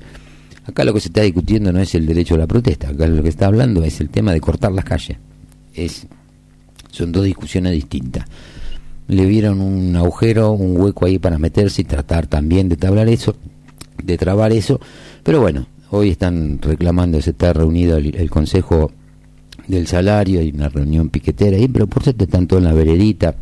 [0.64, 3.22] Acá lo que se está discutiendo no es el derecho a la protesta, acá lo
[3.22, 5.16] que está hablando es el tema de cortar las calles.
[5.74, 6.06] Es,
[6.90, 8.24] son dos discusiones distintas.
[9.08, 13.34] Le vieron un agujero, un hueco ahí para meterse y tratar también de tablar eso,
[14.02, 14.80] de trabar eso.
[15.22, 18.92] Pero bueno, hoy están reclamando, se está reunido el, el Consejo
[19.66, 23.34] del Salario, hay una reunión piquetera ahí, pero por cierto están todos en la veredita.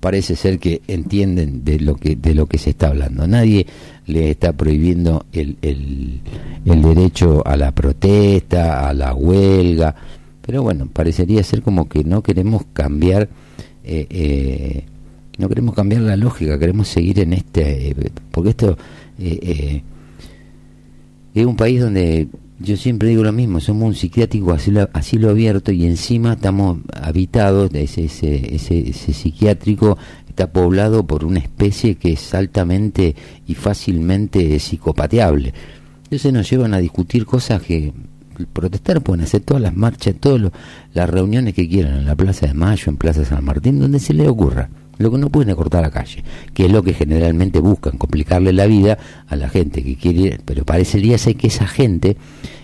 [0.00, 3.26] Parece ser que entienden de lo que de lo que se está hablando.
[3.28, 3.66] Nadie
[4.06, 6.20] le está prohibiendo el, el,
[6.64, 9.94] el derecho a la protesta, a la huelga,
[10.42, 13.28] pero bueno, parecería ser como que no queremos cambiar,
[13.84, 14.84] eh, eh,
[15.38, 17.96] no queremos cambiar la lógica, queremos seguir en este, eh,
[18.30, 18.76] porque esto
[19.18, 19.82] eh, eh,
[21.34, 22.28] es un país donde
[22.58, 27.70] yo siempre digo lo mismo, somos un psiquiátrico asilo, asilo abierto y encima estamos habitados,
[27.74, 29.96] ese, ese, ese, ese psiquiátrico
[30.28, 33.14] está poblado por una especie que es altamente
[33.46, 35.52] y fácilmente psicopateable.
[36.04, 37.92] Entonces nos llevan a discutir cosas que
[38.52, 40.52] protestar pueden hacer todas las marchas, todas
[40.94, 44.14] las reuniones que quieran en la Plaza de Mayo, en Plaza San Martín, donde se
[44.14, 44.68] les ocurra.
[44.98, 46.22] Lo que no pueden es cortar la calle,
[46.52, 50.64] que es lo que generalmente buscan, complicarle la vida a la gente que quiere, pero
[50.64, 52.16] parecería ser que esa gente,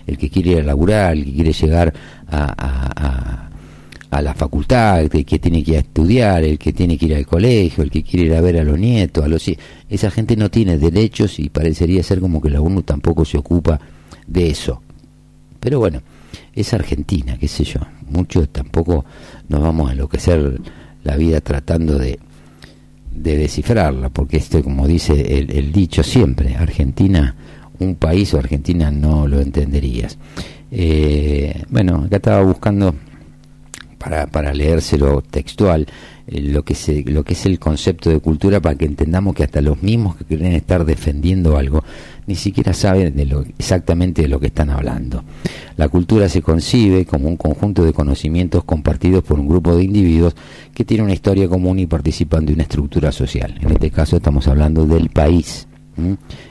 [0.07, 1.93] el que quiere ir a laburar, el que quiere llegar
[2.27, 3.49] a, a, a
[4.11, 7.15] a la facultad, el que tiene que ir a estudiar, el que tiene que ir
[7.15, 9.49] al colegio, el que quiere ir a ver a los nietos, a los
[9.89, 13.79] esa gente no tiene derechos y parecería ser como que la ONU tampoco se ocupa
[14.27, 14.81] de eso.
[15.59, 16.01] Pero bueno,
[16.53, 17.79] es Argentina, qué sé yo.
[18.09, 19.05] Muchos tampoco
[19.47, 20.59] nos vamos a enloquecer
[21.03, 22.19] la vida tratando de,
[23.11, 27.35] de descifrarla, porque este, como dice el, el dicho siempre, Argentina,
[27.79, 30.17] un país o Argentina no lo entenderías.
[30.71, 32.95] Eh, bueno, acá estaba buscando
[33.99, 35.85] para, para leérselo textual,
[36.25, 39.43] eh, lo, que se, lo que es el concepto de cultura para que entendamos que
[39.43, 41.83] hasta los mismos que quieren estar defendiendo algo
[42.25, 45.23] ni siquiera saben de lo, exactamente de lo que están hablando.
[45.75, 50.35] La cultura se concibe como un conjunto de conocimientos compartidos por un grupo de individuos
[50.73, 53.57] que tiene una historia común y participan de una estructura social.
[53.59, 55.67] En este caso estamos hablando del país.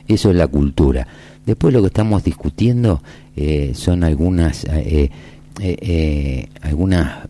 [0.07, 1.07] Eso es la cultura.
[1.47, 3.03] Después lo que estamos discutiendo
[3.37, 7.29] eh, son algunas, eh, algunas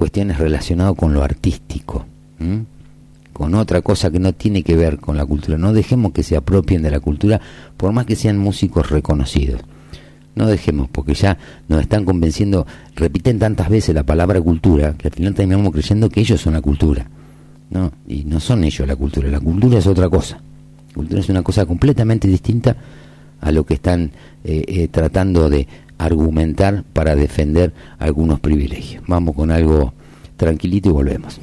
[0.00, 2.06] cuestiones relacionadas con lo artístico,
[3.34, 5.58] con otra cosa que no tiene que ver con la cultura.
[5.58, 7.38] No dejemos que se apropien de la cultura,
[7.76, 9.60] por más que sean músicos reconocidos.
[10.34, 11.36] No dejemos, porque ya
[11.68, 12.66] nos están convenciendo,
[12.96, 16.62] repiten tantas veces la palabra cultura, que al final terminamos creyendo que ellos son la
[16.62, 17.06] cultura.
[17.68, 20.40] No, y no son ellos la cultura, la cultura es otra cosa.
[20.88, 22.74] La cultura es una cosa completamente distinta
[23.38, 24.12] a lo que están
[24.44, 25.68] eh, eh, tratando de
[26.00, 29.04] argumentar para defender algunos privilegios.
[29.06, 29.92] Vamos con algo
[30.36, 31.40] tranquilito y volvemos.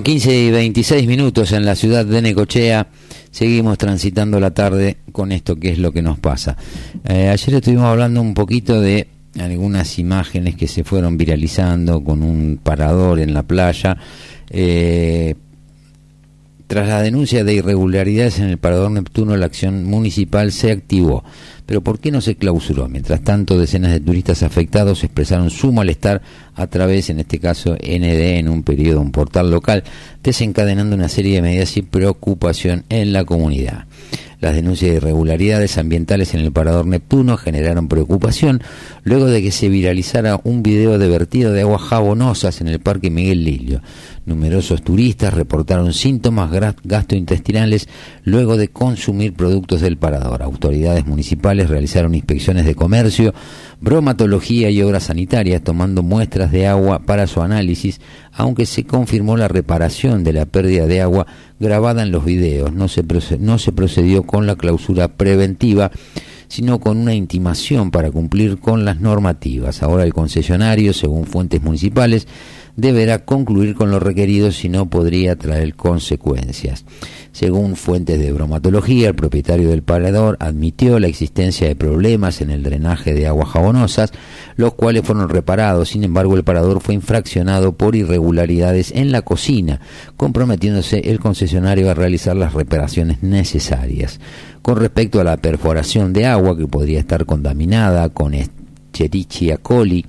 [0.00, 2.86] Bueno, 15 y 26 minutos en la ciudad de Necochea.
[3.30, 6.56] Seguimos transitando la tarde con esto que es lo que nos pasa.
[7.06, 9.08] Eh, ayer estuvimos hablando un poquito de
[9.38, 13.98] algunas imágenes que se fueron viralizando con un parador en la playa.
[14.48, 15.34] Eh,
[16.66, 21.24] tras la denuncia de irregularidades en el Parador Neptuno, la acción municipal se activó.
[21.70, 22.88] Pero ¿por qué no se clausuró?
[22.88, 26.20] Mientras tanto, decenas de turistas afectados expresaron su malestar
[26.56, 29.84] a través, en este caso, ND, en un periodo, un portal local,
[30.20, 33.84] desencadenando una serie de medidas y preocupación en la comunidad.
[34.40, 38.62] Las denuncias de irregularidades ambientales en el Parador Neptuno generaron preocupación
[39.04, 43.10] luego de que se viralizara un video de vertido de aguas jabonosas en el Parque
[43.10, 43.80] Miguel Lillo.
[44.30, 46.52] Numerosos turistas reportaron síntomas
[46.84, 47.88] gastrointestinales
[48.22, 50.44] luego de consumir productos del parador.
[50.44, 53.34] Autoridades municipales realizaron inspecciones de comercio,
[53.80, 58.00] bromatología y obras sanitarias tomando muestras de agua para su análisis,
[58.32, 61.26] aunque se confirmó la reparación de la pérdida de agua
[61.58, 62.72] grabada en los videos.
[62.72, 63.02] No se,
[63.40, 65.90] no se procedió con la clausura preventiva
[66.50, 69.84] sino con una intimación para cumplir con las normativas.
[69.84, 72.26] Ahora el concesionario, según fuentes municipales,
[72.76, 76.84] deberá concluir con lo requerido, si no podría traer consecuencias.
[77.32, 82.64] Según fuentes de bromatología, el propietario del parador admitió la existencia de problemas en el
[82.64, 84.10] drenaje de aguas jabonosas,
[84.56, 85.90] los cuales fueron reparados.
[85.90, 89.80] Sin embargo, el parador fue infraccionado por irregularidades en la cocina,
[90.16, 94.18] comprometiéndose el concesionario a realizar las reparaciones necesarias.
[94.62, 100.04] Con respecto a la perforación de agua que podría estar contaminada con Escherichia coli,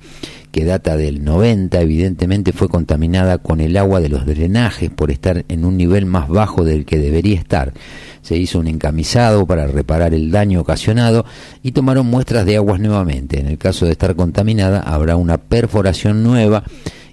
[0.50, 5.46] que data del 90, evidentemente fue contaminada con el agua de los drenajes por estar
[5.48, 7.72] en un nivel más bajo del que debería estar.
[8.20, 11.24] Se hizo un encamisado para reparar el daño ocasionado
[11.62, 13.40] y tomaron muestras de aguas nuevamente.
[13.40, 16.62] En el caso de estar contaminada habrá una perforación nueva,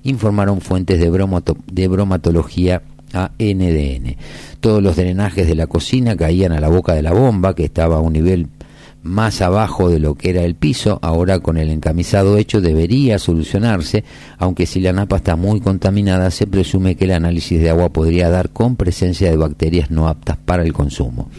[0.03, 1.09] informaron fuentes de,
[1.71, 2.81] de bromatología
[3.13, 4.15] a NDN.
[4.59, 7.97] Todos los drenajes de la cocina caían a la boca de la bomba, que estaba
[7.97, 8.47] a un nivel
[9.01, 14.03] más abajo de lo que era el piso, ahora con el encamisado hecho debería solucionarse,
[14.37, 18.29] aunque si la napa está muy contaminada se presume que el análisis de agua podría
[18.29, 21.29] dar con presencia de bacterias no aptas para el consumo.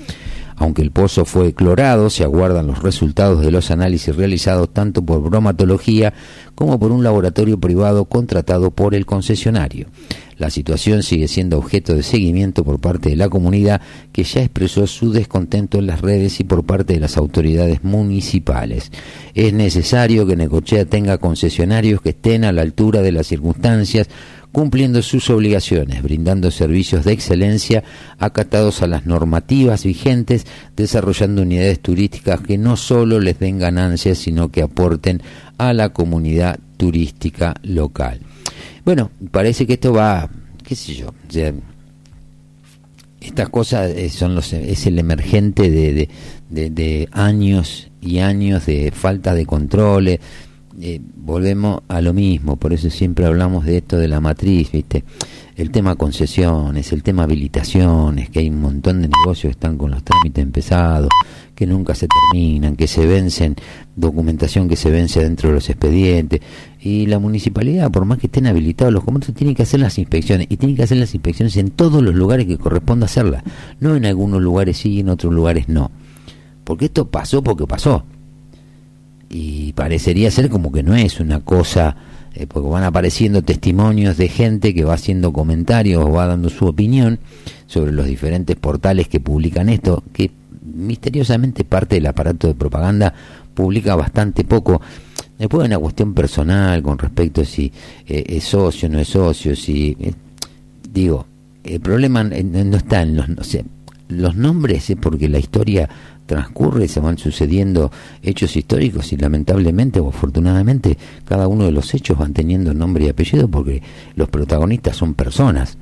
[0.57, 5.23] Aunque el pozo fue clorado, se aguardan los resultados de los análisis realizados tanto por
[5.23, 6.13] bromatología
[6.61, 9.87] como por un laboratorio privado contratado por el concesionario.
[10.37, 13.81] La situación sigue siendo objeto de seguimiento por parte de la comunidad
[14.13, 18.93] que ya expresó su descontento en las redes y por parte de las autoridades municipales.
[19.33, 24.11] Es necesario que Necochea tenga concesionarios que estén a la altura de las circunstancias
[24.53, 27.85] cumpliendo sus obligaciones, brindando servicios de excelencia
[28.19, 30.47] acatados a las normativas vigentes,
[30.77, 35.23] desarrollando unidades turísticas que no solo les den ganancias, sino que aporten
[35.59, 38.21] a la comunidad turística local.
[38.85, 40.29] Bueno, parece que esto va,
[40.65, 41.15] qué sé yo,
[43.21, 46.09] estas cosas eh, son los, es el emergente de,
[46.49, 50.21] de, de años y años de falta de controles,
[50.83, 55.05] eh, volvemos a lo mismo, por eso siempre hablamos de esto de la matriz, ¿viste?
[55.55, 59.91] El tema concesiones, el tema habilitaciones, que hay un montón de negocios que están con
[59.91, 61.11] los trámites empezados,
[61.55, 63.57] que nunca se terminan, que se vencen,
[63.95, 66.41] documentación que se vence dentro de los expedientes.
[66.81, 70.47] Y la municipalidad, por más que estén habilitados los comercios, tiene que hacer las inspecciones.
[70.49, 73.43] Y tiene que hacer las inspecciones en todos los lugares que corresponda hacerlas.
[73.81, 75.91] No en algunos lugares sí y en otros lugares no.
[76.65, 78.07] Porque esto pasó porque pasó
[79.31, 81.97] y parecería ser como que no es una cosa,
[82.35, 86.67] eh, porque van apareciendo testimonios de gente que va haciendo comentarios o va dando su
[86.67, 87.21] opinión
[87.67, 90.33] sobre los diferentes portales que publican esto, que
[90.63, 93.15] misteriosamente parte del aparato de propaganda
[93.55, 94.81] publica bastante poco.
[95.39, 97.73] Después hay una cuestión personal con respecto a si
[98.07, 99.97] eh, es socio o no es socio, si...
[100.01, 100.13] Eh,
[100.93, 101.25] digo,
[101.63, 103.29] el problema no está en los...
[103.29, 103.45] No
[104.11, 105.89] los nombres es porque la historia
[106.31, 107.91] transcurre, se van sucediendo
[108.23, 113.09] hechos históricos y lamentablemente o afortunadamente cada uno de los hechos van teniendo nombre y
[113.09, 113.83] apellido porque
[114.15, 115.77] los protagonistas son personas.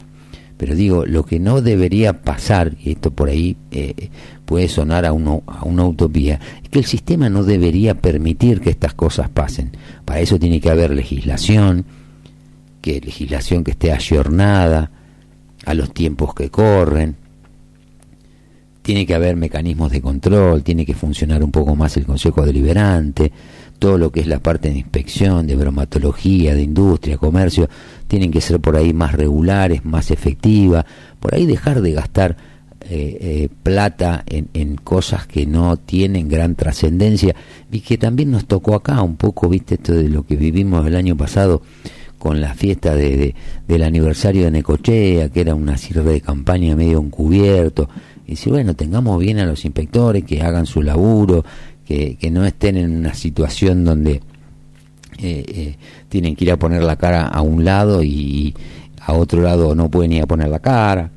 [0.56, 4.08] Pero digo, lo que no debería pasar, y esto por ahí eh,
[4.46, 8.70] puede sonar a, uno, a una utopía, es que el sistema no debería permitir que
[8.70, 9.72] estas cosas pasen.
[10.06, 11.84] Para eso tiene que haber legislación,
[12.80, 14.90] que legislación que esté ayornada
[15.66, 17.16] a los tiempos que corren,
[18.88, 23.30] tiene que haber mecanismos de control, tiene que funcionar un poco más el Consejo Deliberante,
[23.78, 27.68] todo lo que es la parte de inspección, de bromatología, de industria, comercio,
[28.06, 30.86] tienen que ser por ahí más regulares, más efectivas,
[31.20, 32.38] por ahí dejar de gastar
[32.80, 37.34] eh, eh, plata en, cosas que no tienen gran trascendencia
[37.70, 40.96] y que también nos tocó acá un poco, viste, esto de lo que vivimos el
[40.96, 41.60] año pasado
[42.18, 43.34] con la fiesta de, de-
[43.68, 47.90] del aniversario de Necochea, que era una cierre de campaña medio encubierto.
[48.28, 51.44] Y si bueno, tengamos bien a los inspectores, que hagan su laburo,
[51.84, 54.20] que, que no estén en una situación donde
[55.18, 55.76] eh, eh,
[56.10, 58.54] tienen que ir a poner la cara a un lado y
[59.00, 61.10] a otro lado no pueden ir a poner la cara.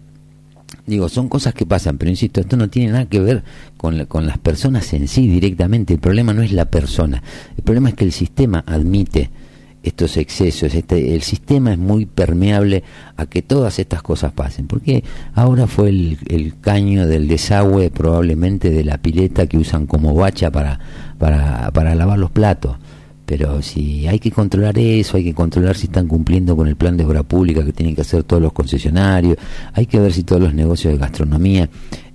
[0.88, 3.44] Digo, son cosas que pasan, pero insisto, esto no tiene nada que ver
[3.78, 5.94] con, la- con las personas en sí directamente.
[5.94, 7.22] El problema no es la persona.
[7.58, 9.30] El problema es que el sistema admite
[9.84, 10.74] estos excesos.
[10.74, 12.84] Este, el sistema es muy permeable
[13.18, 14.68] a que todas estas cosas pasen.
[14.68, 15.04] Porque
[15.34, 20.80] ahora fue el, caño del desagüe, probablemente de la pileta que usan como bacha para,
[21.18, 22.78] para, para lavar los platos.
[23.26, 26.98] Pero si hay que controlar eso, hay que controlar si están cumpliendo con el plan
[26.98, 29.38] de obra pública que tienen que hacer todos los concesionarios,
[29.72, 31.70] hay que ver si todos los negocios de gastronomía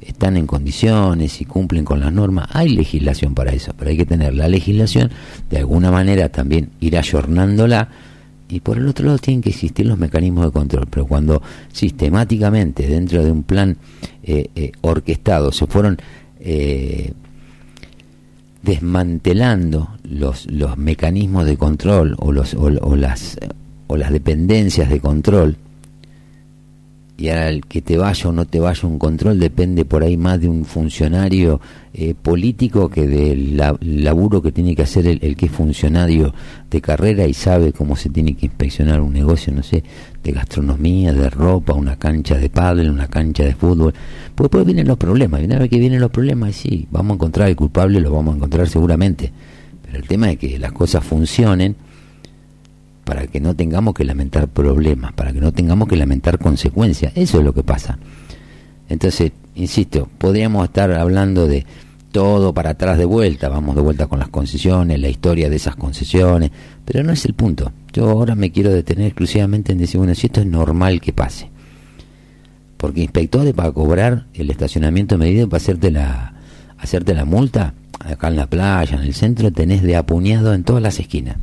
[0.06, 2.48] están en condiciones, y cumplen con las normas.
[2.52, 5.10] Hay legislación para eso, pero hay que tener la legislación,
[5.50, 7.88] de alguna manera también ir ayornándola,
[8.48, 10.86] y por el otro lado tienen que existir los mecanismos de control.
[10.88, 11.42] Pero cuando
[11.72, 13.76] sistemáticamente dentro de un plan
[14.22, 15.98] eh, eh, orquestado se fueron...
[16.40, 17.12] eh,
[18.62, 23.38] desmantelando los, los mecanismos de control o, los, o, o las,
[23.86, 25.56] o las dependencias de control,
[27.18, 30.38] y el que te vaya o no te vaya un control depende por ahí más
[30.38, 31.60] de un funcionario
[31.94, 36.34] eh, político que del la- laburo que tiene que hacer el, el que es funcionario
[36.70, 39.82] de carrera y sabe cómo se tiene que inspeccionar un negocio, no sé,
[40.22, 43.94] de gastronomía, de ropa, una cancha de pádel, una cancha de fútbol.
[44.34, 47.14] Pues después vienen los problemas, y una vez que vienen los problemas, sí, vamos a
[47.14, 49.32] encontrar el culpable, lo vamos a encontrar seguramente.
[49.82, 51.76] Pero el tema es que las cosas funcionen
[53.06, 57.12] para que no tengamos que lamentar problemas, para que no tengamos que lamentar consecuencias.
[57.14, 58.00] Eso es lo que pasa.
[58.88, 61.64] Entonces, insisto, podríamos estar hablando de
[62.10, 65.76] todo para atrás de vuelta, vamos de vuelta con las concesiones, la historia de esas
[65.76, 66.50] concesiones,
[66.84, 67.70] pero no es el punto.
[67.92, 71.48] Yo ahora me quiero detener exclusivamente en decir, bueno, si esto es normal que pase.
[72.76, 76.34] Porque inspectores para cobrar el estacionamiento medido para hacerte la,
[76.76, 80.82] hacerte la multa, acá en la playa, en el centro, tenés de apuñado en todas
[80.82, 81.36] las esquinas.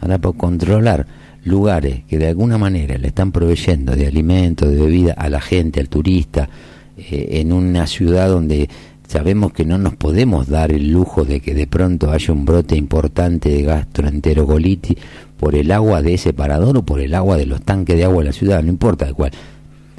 [0.00, 1.06] Ahora, por controlar
[1.44, 5.80] lugares que de alguna manera le están proveyendo de alimentos, de bebida a la gente,
[5.80, 6.48] al turista,
[6.96, 8.68] eh, en una ciudad donde
[9.06, 12.76] sabemos que no nos podemos dar el lujo de que de pronto haya un brote
[12.76, 14.96] importante de gastroenterocolitis
[15.36, 18.22] por el agua de ese parador o por el agua de los tanques de agua
[18.22, 19.32] de la ciudad, no importa de cuál.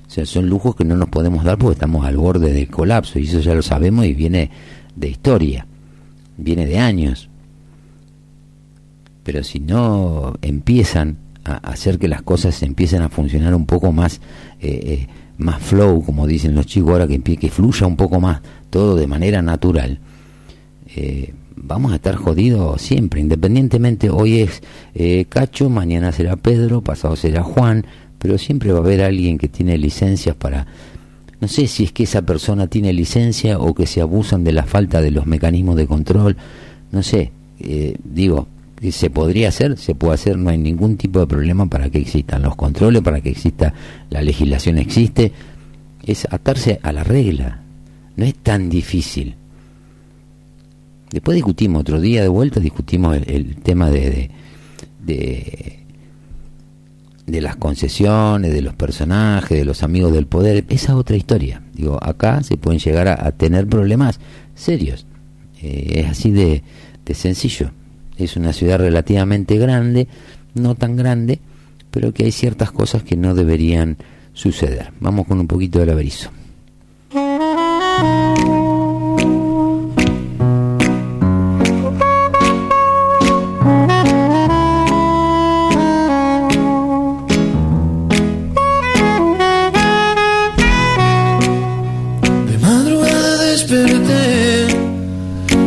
[0.07, 3.18] O sea, son lujos que no nos podemos dar porque estamos al borde del colapso
[3.18, 4.49] y eso ya lo sabemos y viene
[4.95, 5.65] de historia,
[6.38, 7.31] viene de años
[9.23, 14.22] pero si no empiezan a hacer que las cosas empiecen a funcionar un poco más
[14.60, 15.07] eh, eh,
[15.38, 19.07] más flow como dicen los chicos ahora que que fluya un poco más todo de
[19.07, 19.99] manera natural
[20.95, 24.61] eh, vamos a estar jodidos siempre independientemente hoy es
[24.95, 27.85] eh, Cacho mañana será Pedro pasado será Juan
[28.18, 30.68] pero siempre va a haber alguien que tiene licencias para
[31.39, 34.64] no sé si es que esa persona tiene licencia o que se abusan de la
[34.64, 36.38] falta de los mecanismos de control
[36.91, 38.48] no sé eh, digo
[38.90, 42.41] se podría hacer, se puede hacer, no hay ningún tipo de problema para que existan
[42.41, 43.76] los controles, para que exista
[44.10, 45.32] la legislación existe,
[46.03, 47.62] es atarse a la regla,
[48.16, 49.36] no es tan difícil.
[51.12, 54.32] Después discutimos, otro día de vuelta discutimos el, tema de,
[55.03, 55.80] de,
[57.28, 61.62] de, las concesiones, de los personajes, de los amigos del poder, esa es otra historia.
[61.74, 64.20] Digo, acá se pueden llegar a, a tener problemas
[64.56, 65.06] serios,
[65.62, 66.64] Eh, es así de,
[67.06, 67.70] de sencillo
[68.23, 70.07] es una ciudad relativamente grande,
[70.53, 71.39] no tan grande,
[71.91, 73.98] pero que hay ciertas cosas que no deberían
[74.34, 74.91] suceder.
[74.99, 76.31] Vamos con un poquito del averizo.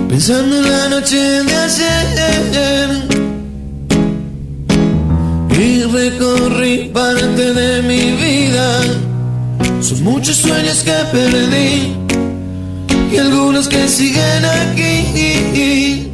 [0.09, 2.04] Pensando en la noche de ayer
[10.05, 11.97] muchos sueños que perdí
[13.11, 16.11] y algunos que siguen aquí.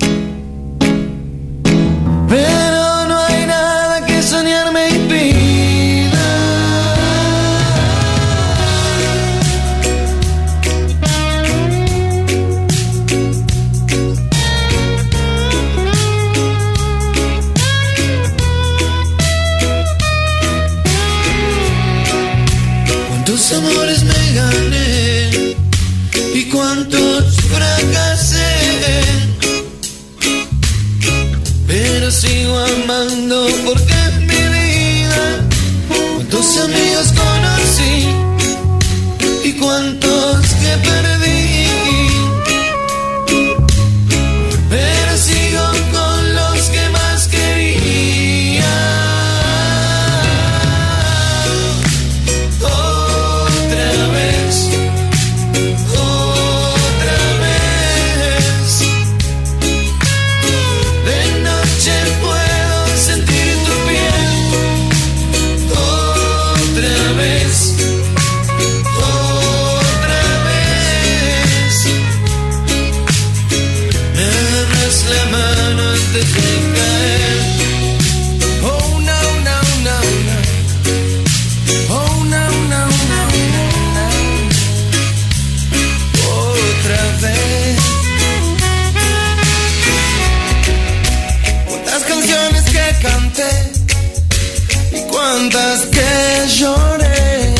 [94.92, 97.54] y cuántas que lloré.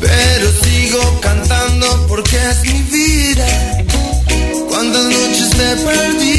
[0.00, 3.84] Pero sigo cantando porque es mi vida.
[4.68, 6.37] Cuántas noches te perdí.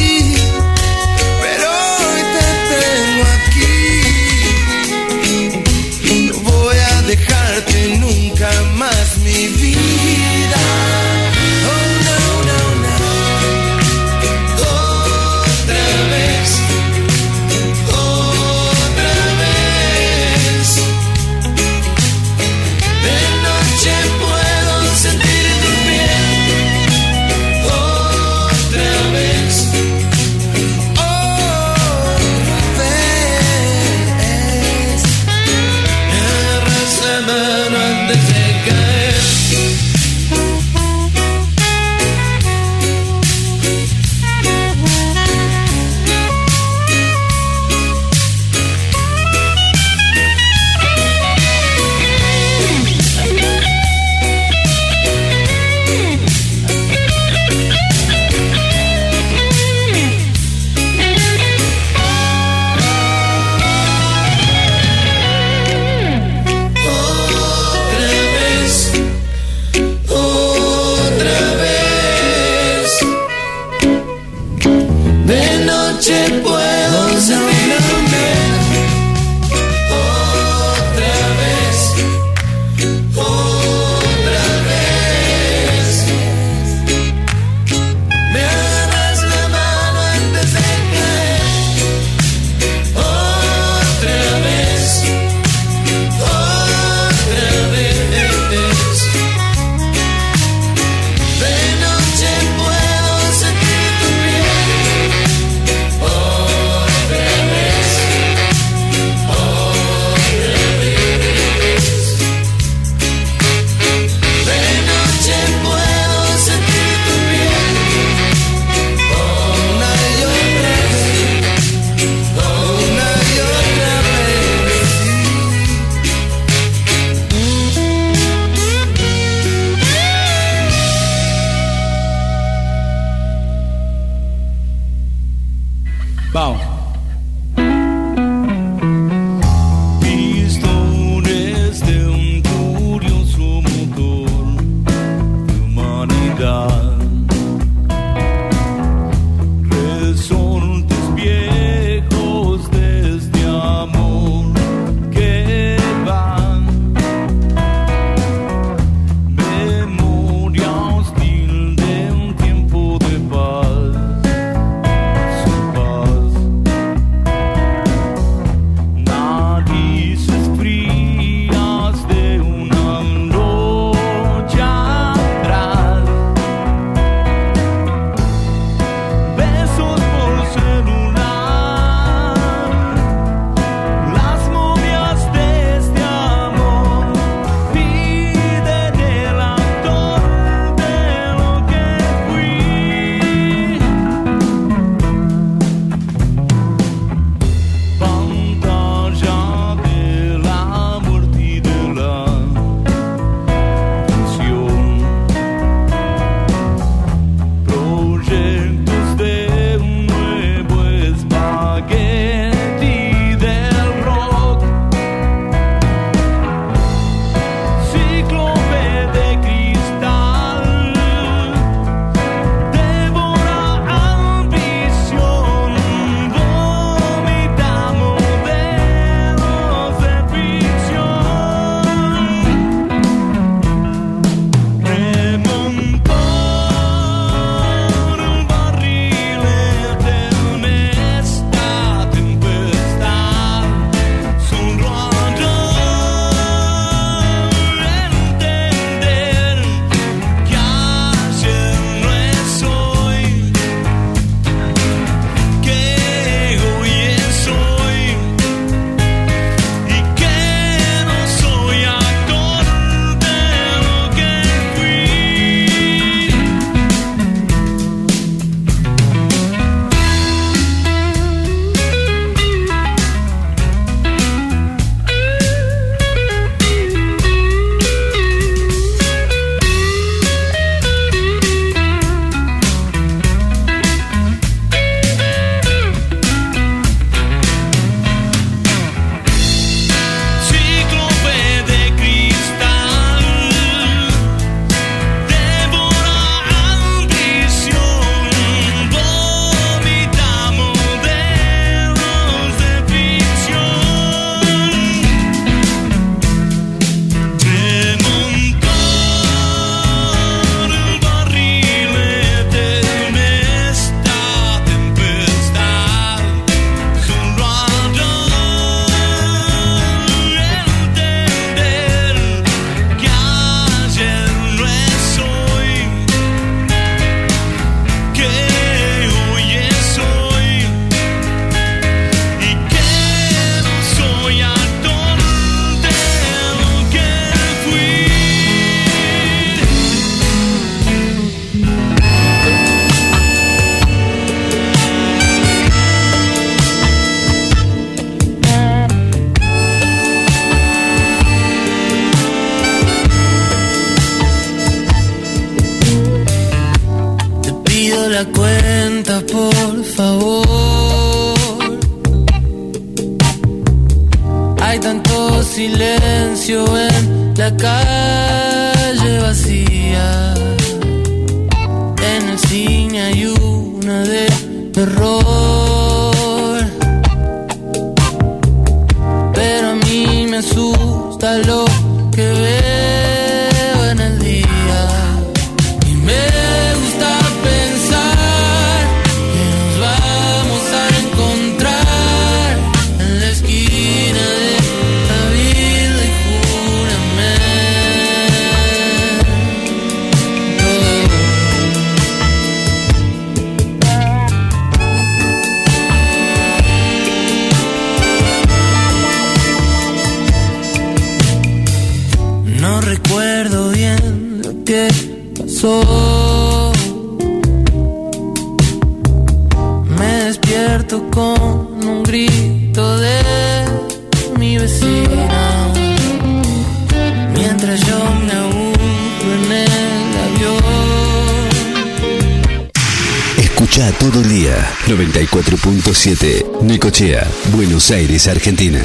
[433.60, 434.56] Escucha todo el día
[434.88, 438.82] 94.7 Necochea, Buenos Aires, Argentina.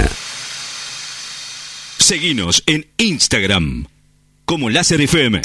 [1.97, 3.87] Seguinos en Instagram
[4.45, 5.43] como Láser FM.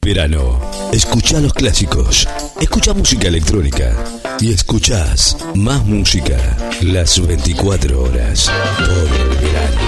[0.00, 0.58] Verano.
[0.94, 2.26] Escucha los clásicos.
[2.58, 3.94] Escucha música electrónica.
[4.40, 6.38] Y escuchás más música
[6.80, 8.50] las 24 horas.
[8.78, 9.83] Todo el verano.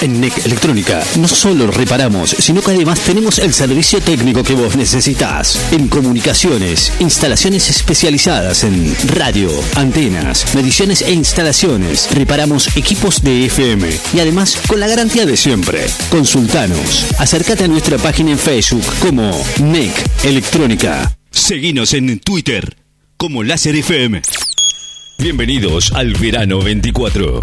[0.00, 4.76] En NEC Electrónica no solo reparamos, sino que además tenemos el servicio técnico que vos
[4.76, 5.58] necesitas.
[5.72, 12.08] En comunicaciones, instalaciones especializadas en radio, antenas, mediciones e instalaciones.
[12.14, 15.84] Reparamos equipos de FM y además con la garantía de siempre.
[16.10, 17.06] Consultanos.
[17.18, 19.92] Acércate a nuestra página en Facebook como NEC
[20.22, 21.18] Electrónica.
[21.32, 22.76] Seguinos en Twitter
[23.16, 24.22] como Láser FM.
[25.18, 27.40] Bienvenidos al verano 24.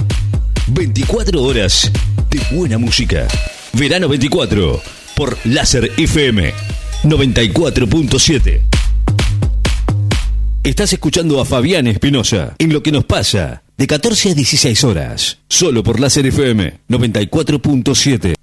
[0.68, 1.92] 24 horas
[2.30, 3.28] de buena música.
[3.74, 4.82] Verano 24
[5.16, 6.54] por Láser FM
[7.04, 8.62] 94.7.
[10.64, 15.38] Estás escuchando a Fabián Espinosa en lo que nos pasa de 14 a 16 horas,
[15.48, 18.34] solo por Láser FM 94.7.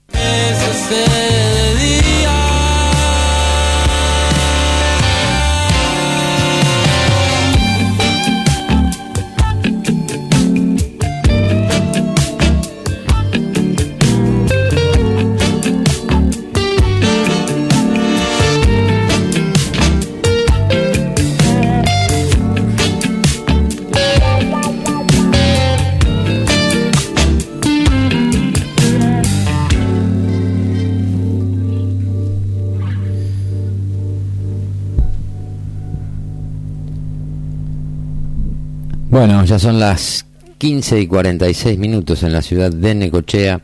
[39.13, 40.25] Bueno, ya son las
[40.57, 43.61] 15 y 46 minutos en la ciudad de Necochea.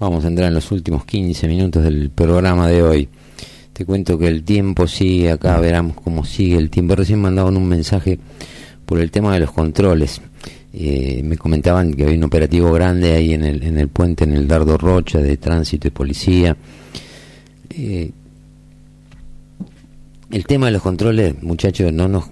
[0.00, 3.08] Vamos a entrar en los últimos 15 minutos del programa de hoy.
[3.72, 6.96] Te cuento que el tiempo sigue acá, veremos cómo sigue el tiempo.
[6.96, 8.18] Recién mandaban un mensaje
[8.84, 10.20] por el tema de los controles.
[10.72, 14.32] Eh, me comentaban que había un operativo grande ahí en el, en el puente, en
[14.32, 16.56] el Dardo Rocha, de tránsito y policía.
[17.70, 18.10] Eh,
[20.32, 22.24] el tema de los controles, muchachos, no nos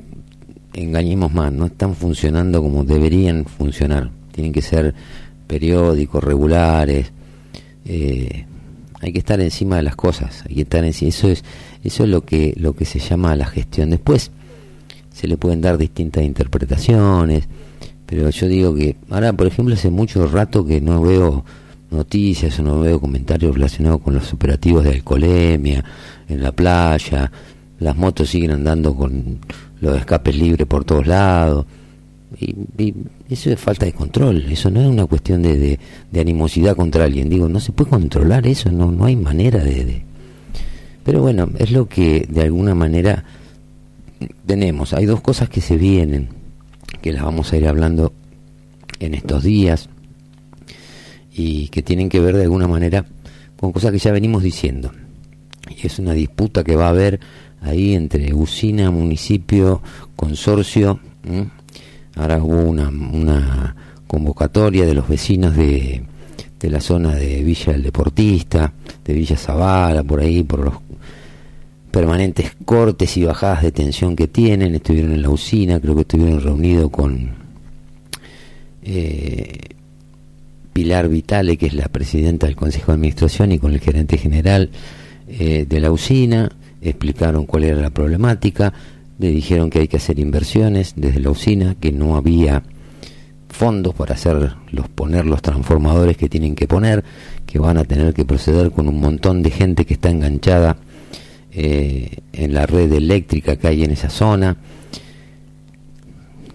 [0.75, 4.11] engañemos más, no están funcionando como deberían funcionar.
[4.33, 4.95] Tienen que ser
[5.47, 7.13] periódicos, regulares.
[7.85, 8.47] eh,
[9.01, 10.45] hay que estar encima de las cosas.
[10.49, 11.09] Hay que estar encima.
[11.09, 11.43] Eso es,
[11.83, 13.91] eso es lo que, lo que se llama la gestión.
[13.91, 14.31] Después
[15.13, 17.49] se le pueden dar distintas interpretaciones,
[18.07, 21.45] pero yo digo que ahora, por ejemplo, hace mucho rato que no veo
[21.91, 25.85] noticias o no veo comentarios relacionados con los operativos de alcoholemia
[26.29, 27.31] en la playa.
[27.79, 29.39] Las motos siguen andando con
[29.81, 31.67] los escapes libres por todos lados.
[32.39, 32.95] Y, y
[33.29, 35.81] eso es falta de control, eso no es una cuestión de, de,
[36.13, 37.29] de animosidad contra alguien.
[37.29, 40.03] Digo, no se puede controlar eso, no, no hay manera de, de...
[41.05, 43.25] Pero bueno, es lo que de alguna manera
[44.47, 44.93] tenemos.
[44.93, 46.29] Hay dos cosas que se vienen,
[47.03, 48.13] que las vamos a ir hablando
[49.01, 49.89] en estos días
[51.33, 53.07] y que tienen que ver de alguna manera
[53.57, 54.93] con cosas que ya venimos diciendo.
[55.69, 57.21] Y es una disputa que va a haber
[57.61, 59.83] ahí entre usina, municipio,
[60.17, 61.01] consorcio.
[62.17, 63.77] Ahora hubo una, una
[64.07, 66.03] convocatoria de los vecinos de,
[66.59, 68.73] de la zona de Villa del Deportista,
[69.05, 70.75] de Villa Zavala, por ahí, por los
[71.91, 74.75] permanentes cortes y bajadas de tensión que tienen.
[74.75, 77.31] Estuvieron en la usina, creo que estuvieron reunidos con
[78.83, 79.59] eh,
[80.73, 84.71] Pilar Vitale, que es la presidenta del Consejo de Administración, y con el gerente general
[85.29, 86.51] eh, de la usina.
[86.81, 88.73] Explicaron cuál era la problemática.
[89.19, 92.63] le dijeron que hay que hacer inversiones desde la usina, que no había
[93.49, 97.05] fondos para hacer los poner los transformadores que tienen que poner,
[97.45, 100.77] que van a tener que proceder con un montón de gente que está enganchada
[101.53, 104.57] eh, en la red eléctrica que hay en esa zona,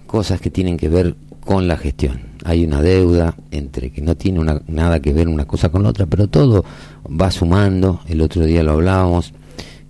[0.08, 2.22] cosas que tienen que ver con la gestión.
[2.44, 5.90] Hay una deuda entre que no tiene una, nada que ver una cosa con la
[5.90, 6.64] otra, pero todo
[7.08, 8.02] va sumando.
[8.08, 9.34] El otro día lo hablábamos,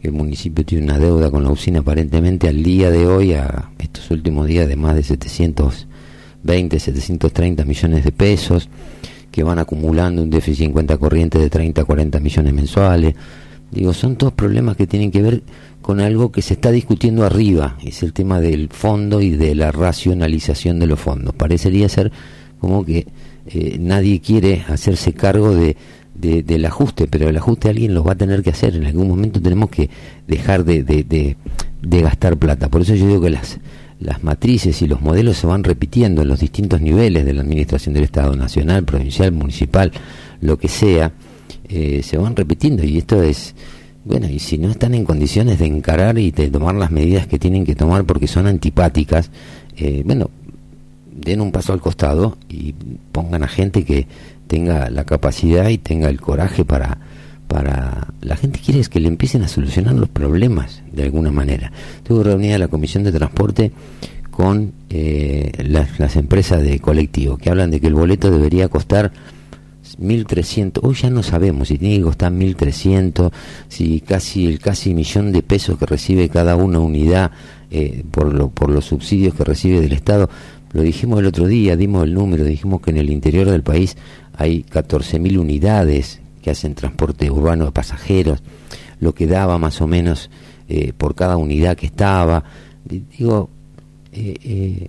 [0.02, 4.12] el municipio tiene una deuda con la usina aparentemente al día de hoy, a estos
[4.12, 8.70] últimos días, de más de 720, 730 millones de pesos,
[9.32, 13.16] que van acumulando un déficit en cuenta corriente de 30, 40 millones mensuales.
[13.72, 15.44] Digo, son todos problemas que tienen que ver
[15.82, 19.72] con algo que se está discutiendo arriba, es el tema del fondo y de la
[19.72, 21.36] racionalización de los fondos.
[21.36, 22.12] Parecería ser
[22.60, 23.08] como que
[23.48, 25.78] eh, nadie quiere hacerse cargo de,
[26.20, 28.76] de- del ajuste, pero el ajuste alguien lo va a tener que hacer.
[28.76, 29.90] En algún momento tenemos que
[30.28, 31.38] dejar de, de, de-
[31.82, 32.70] de gastar plata.
[32.70, 33.60] Por eso yo digo que las,
[34.00, 37.94] las matrices y los modelos se van repitiendo en los distintos niveles de la administración
[37.94, 39.92] del Estado, nacional, provincial, municipal,
[40.42, 41.12] lo que sea,
[41.70, 43.56] eh, se van repitiendo y esto es,
[44.04, 47.40] bueno, y si no están en condiciones de encarar y de tomar las medidas que
[47.40, 49.32] tienen que tomar porque son antipáticas,
[49.78, 50.30] eh, bueno,
[51.12, 52.74] den un paso al costado y
[53.12, 54.06] pongan a gente que
[54.48, 57.00] tenga la capacidad y tenga el coraje para
[57.48, 61.72] para la gente quiere es que le empiecen a solucionar los problemas de alguna manera.
[61.98, 63.72] Estuve reunida la comisión de transporte
[64.32, 69.12] con eh, las, las empresas de colectivo que hablan de que el boleto debería costar
[70.00, 73.32] 1.300, hoy ya no sabemos si tiene que costar 1.300,
[73.68, 77.32] si casi el casi millón de pesos que recibe cada una unidad
[77.72, 80.30] eh, por, lo, por los subsidios que recibe del Estado.
[80.74, 83.96] Lo dijimos el otro día, dimos el número, dijimos que en el interior del país
[84.38, 88.42] hay 14.000 unidades que hacen transporte urbano de pasajeros,
[89.00, 90.30] lo que daba más o menos
[90.70, 92.44] eh, por cada unidad que estaba.
[92.84, 93.50] Di- Digo,
[94.12, 94.88] eh, eh,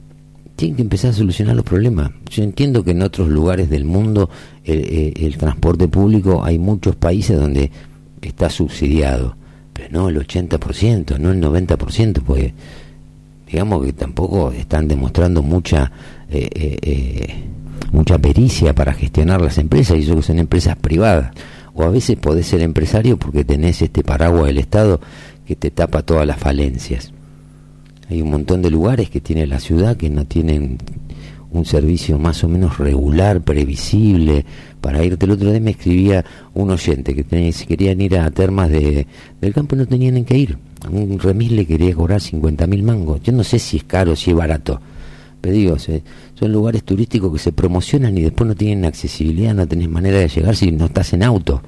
[0.54, 2.10] tienen que empezar a solucionar los problemas.
[2.30, 4.30] Yo entiendo que en otros lugares del mundo
[4.64, 7.70] el, eh, el transporte público hay muchos países donde
[8.22, 9.36] está subsidiado,
[9.72, 12.54] pero no el 80%, no el 90%, porque
[13.50, 15.92] digamos que tampoco están demostrando mucha
[16.30, 17.34] eh, eh, eh,
[17.92, 21.32] mucha pericia para gestionar las empresas y eso que son empresas privadas
[21.74, 25.00] o a veces podés ser empresario porque tenés este paraguas del Estado
[25.46, 27.12] que te tapa todas las falencias
[28.08, 30.78] hay un montón de lugares que tiene la ciudad que no tienen
[31.50, 34.44] un servicio más o menos regular, previsible,
[34.80, 35.26] para irte.
[35.26, 36.24] El otro día me escribía
[36.54, 39.06] un oyente que tenía, si querían ir a termas de,
[39.40, 40.58] del campo no tenían en qué ir.
[40.90, 43.22] Un remis le quería cobrar 50 mil mangos.
[43.22, 44.80] Yo no sé si es caro, si es barato.
[45.46, 46.02] Pero digo, se-
[46.34, 50.26] son lugares turísticos que se promocionan y después no tienen accesibilidad, no tenés manera de
[50.26, 51.62] llegar si no estás en auto.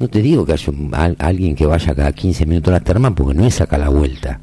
[0.00, 2.80] No te digo que haya un- al- alguien que vaya cada 15 minutos a la
[2.80, 4.40] terma porque no es acá la vuelta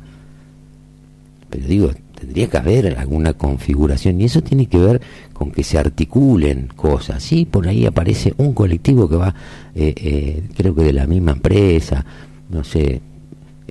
[1.49, 5.01] pero digo, tendría que haber alguna configuración y eso tiene que ver
[5.33, 7.23] con que se articulen cosas.
[7.23, 9.33] Sí, por ahí aparece un colectivo que va,
[9.73, 12.05] eh, eh, creo que de la misma empresa,
[12.51, 13.01] no sé,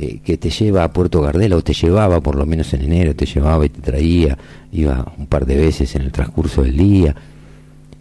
[0.01, 3.17] eh, que te lleva a Puerto Gardela o te llevaba por lo menos en enero,
[3.17, 4.39] te llevaba y te traía,
[4.71, 7.17] iba un par de veces en el transcurso del día.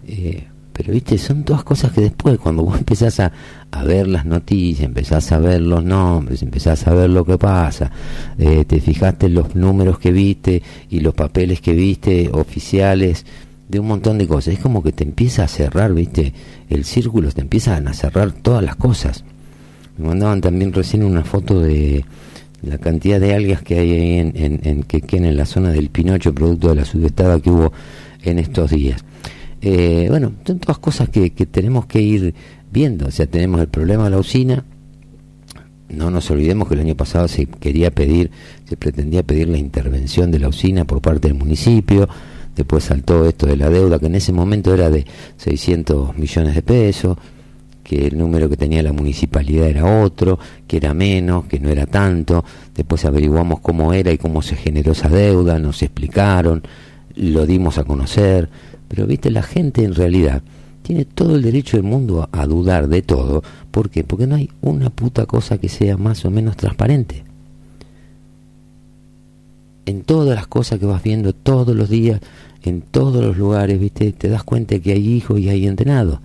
[0.08, 0.44] Eh,
[0.74, 3.32] pero viste, son todas cosas que después, cuando vos empezás a,
[3.72, 7.92] a ver las noticias, empezás a ver los nombres, empezás a ver lo que pasa,
[8.38, 10.62] eh, te fijaste en los números que viste
[10.92, 13.26] y los papeles que viste oficiales,
[13.68, 14.54] de un montón de cosas.
[14.54, 16.32] Es como que te empieza a cerrar, viste,
[16.70, 19.24] el círculo, te empiezan a cerrar todas las cosas.
[19.98, 22.06] Me mandaban también recién una foto de
[22.62, 26.34] la cantidad de algas que hay ahí en, en, en en la zona del Pinocho,
[26.34, 27.72] producto de la subestada que hubo
[28.24, 29.04] en estos días.
[29.62, 32.34] Eh, bueno, son todas cosas que, que tenemos que ir
[32.72, 33.08] viendo.
[33.08, 34.66] O sea, tenemos el problema de la usina.
[35.90, 38.30] No nos olvidemos que el año pasado se quería pedir,
[38.66, 42.08] se pretendía pedir la intervención de la usina por parte del municipio.
[42.56, 45.06] Después saltó esto de la deuda, que en ese momento era de
[45.38, 47.18] 600 millones de pesos,
[47.88, 50.38] que el número que tenía la municipalidad era otro,
[50.68, 52.44] que era menos, que no era tanto.
[52.76, 56.64] Después averiguamos cómo era y cómo se generó esa deuda, nos explicaron,
[57.16, 58.50] lo dimos a conocer.
[58.90, 60.42] Pero viste, la gente en realidad
[60.82, 63.42] tiene todo el derecho del mundo a, dudar de todo.
[63.72, 64.04] ¿Por qué?
[64.04, 67.24] Porque no hay una puta cosa que sea más o menos transparente.
[69.86, 72.20] En todas las cosas que vas viendo todos los días,
[72.64, 76.20] en todos los lugares, viste, te das cuenta que hay hijos y hay entrenados.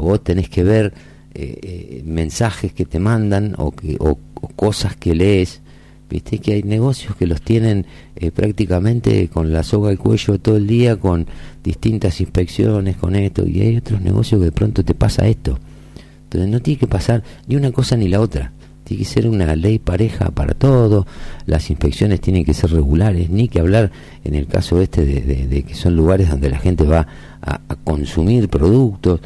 [0.00, 0.94] Vos tenés que ver
[1.34, 5.62] eh, eh, mensajes que te mandan o, que, o, o cosas que lees.
[6.10, 7.86] Viste que hay negocios que los tienen
[8.16, 11.26] eh, prácticamente con la soga al cuello todo el día, con
[11.64, 15.58] distintas inspecciones, con esto, y hay otros negocios que de pronto te pasa esto.
[16.24, 18.52] Entonces no tiene que pasar ni una cosa ni la otra.
[18.84, 21.06] Tiene que ser una ley pareja para todo,
[21.46, 23.90] las inspecciones tienen que ser regulares, ni que hablar
[24.22, 27.06] en el caso este de, que son lugares donde la gente va
[27.40, 29.20] a consumir productos.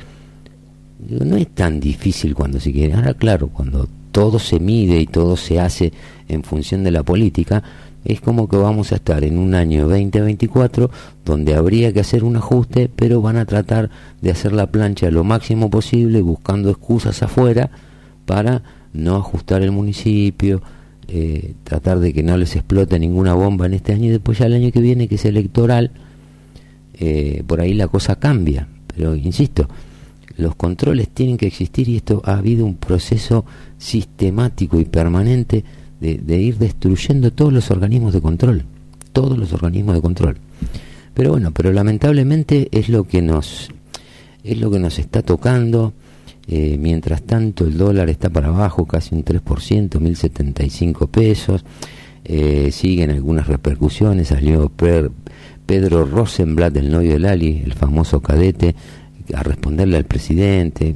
[0.99, 2.95] Digo, no es tan difícil cuando se quiere.
[2.95, 5.93] Ahora, claro, cuando todo se mide y todo se hace
[6.29, 7.63] en función de la política,
[8.05, 10.91] es como que vamos a estar en un año 2024
[11.25, 13.91] donde habría que hacer un ajuste, pero van a tratar
[14.21, 17.71] de hacer la plancha lo máximo posible buscando excusas afuera
[18.25, 18.63] para
[18.93, 20.63] no ajustar el municipio,
[21.09, 24.47] eh, tratar de que no les explote ninguna bomba en este año y después ya
[24.47, 25.91] el año que viene, que es electoral,
[26.95, 28.69] eh, por ahí la cosa cambia.
[28.87, 29.69] Pero insisto,
[30.37, 33.45] los controles tienen que existir y esto ha habido un proceso
[33.79, 35.65] sistemático y permanente
[36.01, 38.65] de, de ir destruyendo todos los organismos de control,
[39.13, 40.39] todos los organismos de control.
[41.15, 43.71] Pero bueno, pero lamentablemente es lo que nos
[44.47, 45.93] es lo que nos está tocando.
[46.47, 51.65] Eh, mientras tanto, el dólar está para abajo, casi un 3%, 1075 pesos.
[52.25, 54.29] Eh, siguen algunas repercusiones.
[54.29, 54.71] Salió
[55.67, 58.77] Pedro Rosenblatt, el novio de Lali, el famoso cadete,
[59.35, 60.95] a responderle al presidente.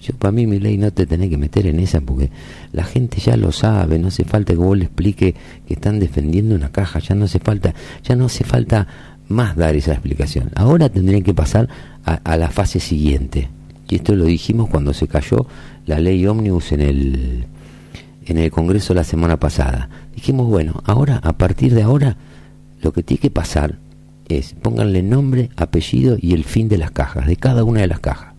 [0.00, 2.30] Yo, para mí, mi ley, no te tenés que meter en esa porque
[2.72, 3.98] la gente ya lo sabe.
[3.98, 5.34] No hace falta que vos le explique
[5.66, 6.98] que están defendiendo una caja.
[6.98, 8.88] Ya no hace falta, ya no hace falta
[9.28, 10.50] más dar esa explicación.
[10.54, 11.68] Ahora tendrían que pasar
[12.04, 13.48] a, la fase siguiente.
[13.88, 15.46] Y esto lo dijimos cuando se cayó
[15.86, 17.44] la ley ómnibus en el,
[18.24, 19.88] en el Congreso la semana pasada.
[20.14, 22.16] Dijimos, bueno, ahora, a partir de ahora,
[22.80, 23.78] lo que tiene que pasar
[24.38, 28.00] es pónganle nombre, apellido y el fin de las cajas, de cada una de las
[28.00, 28.32] cajas.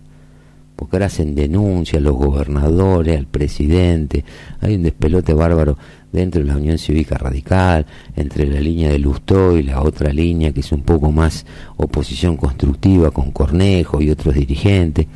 [0.75, 4.25] Porque ahora hacen denuncia a los gobernadores, al presidente,
[4.59, 5.77] hay un despelote bárbaro
[6.11, 10.51] dentro de la Unión Cívica Radical, entre la línea de Lustó y la otra línea
[10.51, 11.45] que es un poco más
[11.77, 15.07] oposición constructiva con Cornejo y otros dirigentes.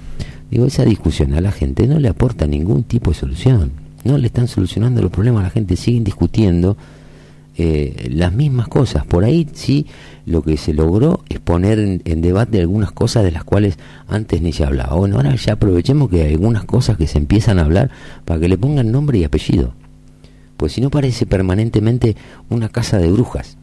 [0.49, 3.71] Digo, esa discusión a la gente no le aporta ningún tipo de solución.
[4.03, 6.77] No le están solucionando los problemas a la gente, siguen discutiendo
[7.57, 9.05] eh, las mismas cosas.
[9.05, 9.87] Por ahí sí
[10.25, 14.41] lo que se logró es poner en, en debate algunas cosas de las cuales antes
[14.41, 14.95] ni se hablaba.
[14.95, 17.89] Bueno, ahora ya aprovechemos que hay algunas cosas que se empiezan a hablar
[18.25, 19.73] para que le pongan nombre y apellido.
[20.55, 22.15] Pues si no parece permanentemente
[22.49, 23.57] una casa de brujas.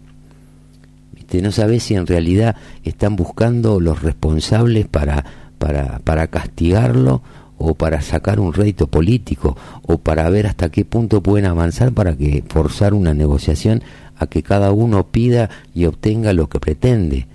[1.13, 1.41] ¿Viste?
[1.41, 5.25] No sabes si en realidad están buscando los responsables para,
[5.59, 7.23] para, para castigarlo
[7.65, 12.17] o para sacar un rédito político o para ver hasta qué punto pueden avanzar para
[12.17, 13.83] que forzar una negociación
[14.17, 17.27] a que cada uno pida y obtenga lo que pretende.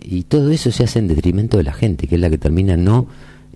[0.00, 2.76] Y todo eso se hace en detrimento de la gente, que es la que termina
[2.76, 3.06] no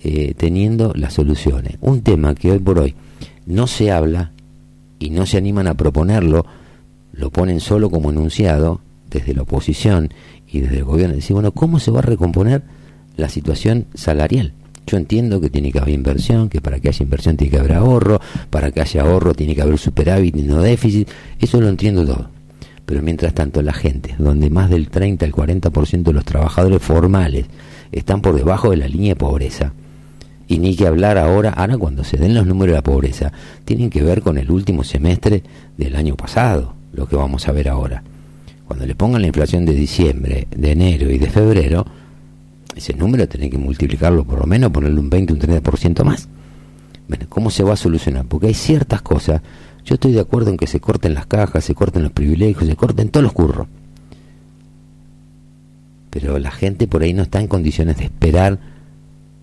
[0.02, 1.76] eh, teniendo las soluciones.
[1.80, 2.94] Un tema que hoy por hoy
[3.46, 4.32] no se habla
[4.98, 6.46] y no se animan a proponerlo,
[7.12, 8.80] lo ponen solo como enunciado
[9.10, 10.10] desde la oposición
[10.50, 11.14] y desde el gobierno.
[11.14, 12.62] Decir, bueno, ¿cómo se va a recomponer
[13.16, 14.52] la situación salarial?
[14.86, 17.72] Yo entiendo que tiene que haber inversión, que para que haya inversión tiene que haber
[17.72, 21.08] ahorro, para que haya ahorro tiene que haber superávit y no déficit,
[21.40, 22.30] eso lo entiendo todo.
[22.84, 27.46] Pero mientras tanto la gente, donde más del 30 al 40% de los trabajadores formales
[27.90, 29.72] están por debajo de la línea de pobreza,
[30.46, 33.32] y ni que hablar ahora, ahora cuando se den los números de la pobreza,
[33.64, 35.42] tienen que ver con el último semestre
[35.76, 38.04] del año pasado, lo que vamos a ver ahora.
[38.66, 41.84] Cuando le pongan la inflación de diciembre, de enero y de febrero,
[42.76, 46.28] ese número tiene que multiplicarlo por lo menos, ponerle un 20, un 30% más.
[47.08, 48.26] Bueno, ¿cómo se va a solucionar?
[48.26, 49.40] Porque hay ciertas cosas,
[49.84, 52.76] yo estoy de acuerdo en que se corten las cajas, se corten los privilegios, se
[52.76, 53.66] corten todos los curros.
[56.10, 58.58] Pero la gente por ahí no está en condiciones de esperar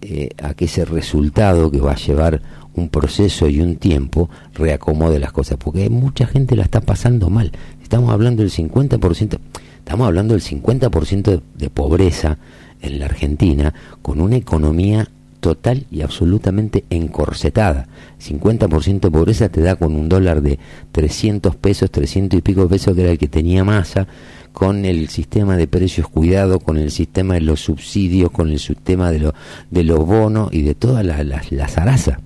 [0.01, 2.41] eh, a que ese resultado que va a llevar
[2.75, 7.51] un proceso y un tiempo reacomode las cosas, porque mucha gente la está pasando mal.
[7.81, 9.39] Estamos hablando del 50%,
[9.77, 12.37] estamos hablando del 50% de pobreza
[12.83, 13.73] en la Argentina
[14.03, 15.07] con una economía
[15.43, 17.87] total y absolutamente encorsetada.
[18.19, 20.57] 50% de pobreza te da con un dólar de
[20.93, 24.07] 300 pesos, 300 y pico pesos que era el que tenía masa,
[24.53, 29.11] con el sistema de precios cuidado, con el sistema de los subsidios, con el sistema
[29.11, 29.33] de, lo,
[29.69, 32.19] de los bonos y de toda la, la, zaraza.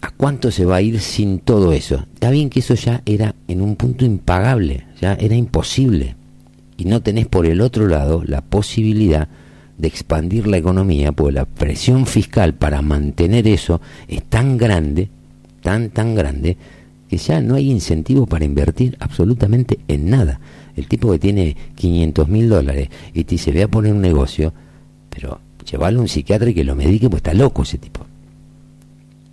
[0.00, 2.06] ¿A cuánto se va a ir sin todo eso?
[2.14, 6.16] Está bien que eso ya era en un punto impagable, ya era imposible.
[6.76, 9.28] Y no tenés por el otro lado la posibilidad
[9.78, 15.08] de expandir la economía, porque la presión fiscal para mantener eso es tan grande,
[15.62, 16.56] tan, tan grande,
[17.08, 20.40] que ya no hay incentivo para invertir absolutamente en nada.
[20.76, 24.52] El tipo que tiene 500 mil dólares y te dice, voy a poner un negocio,
[25.10, 25.40] pero
[25.70, 28.05] llevarlo a un psiquiatra y que lo medique, pues está loco ese tipo.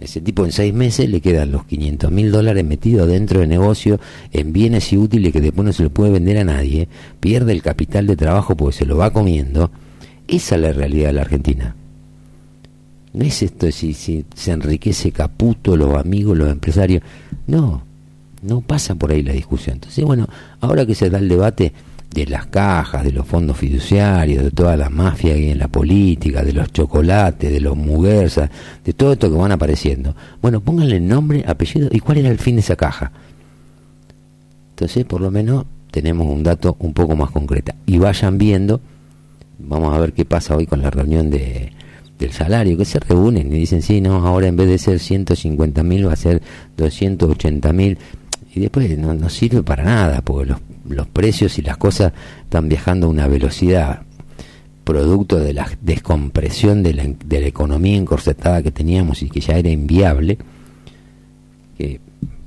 [0.03, 4.01] Ese tipo en seis meses le quedan los 500 mil dólares metidos dentro del negocio
[4.33, 6.89] en bienes y útiles que después no se lo puede vender a nadie,
[7.21, 9.71] pierde el capital de trabajo porque se lo va comiendo.
[10.27, 11.75] Esa es la realidad de la Argentina.
[13.13, 17.01] No es esto si, si se enriquece Caputo, los amigos, los empresarios.
[17.47, 17.83] No,
[18.41, 19.75] no pasa por ahí la discusión.
[19.75, 20.27] Entonces, bueno,
[20.59, 21.71] ahora que se da el debate
[22.13, 25.67] de las cajas, de los fondos fiduciarios, de toda la mafia que hay en la
[25.67, 28.49] política, de los chocolates, de los muguersas,
[28.83, 30.15] de todo esto que van apareciendo.
[30.41, 33.11] Bueno, pónganle nombre, apellido y cuál era el fin de esa caja.
[34.71, 37.73] Entonces, por lo menos tenemos un dato un poco más concreto.
[37.85, 38.81] Y vayan viendo,
[39.59, 41.71] vamos a ver qué pasa hoy con la reunión de,
[42.19, 45.83] del salario, que se reúnen y dicen, sí, no, ahora en vez de ser 150
[45.83, 46.41] mil va a ser
[46.77, 47.97] 280 mil.
[48.55, 52.13] Y después no, no sirve para nada, porque los los precios y las cosas
[52.43, 54.01] están viajando a una velocidad
[54.83, 59.57] producto de la descompresión de la, de la economía encorsetada que teníamos y que ya
[59.57, 60.37] era inviable,
[61.77, 62.01] que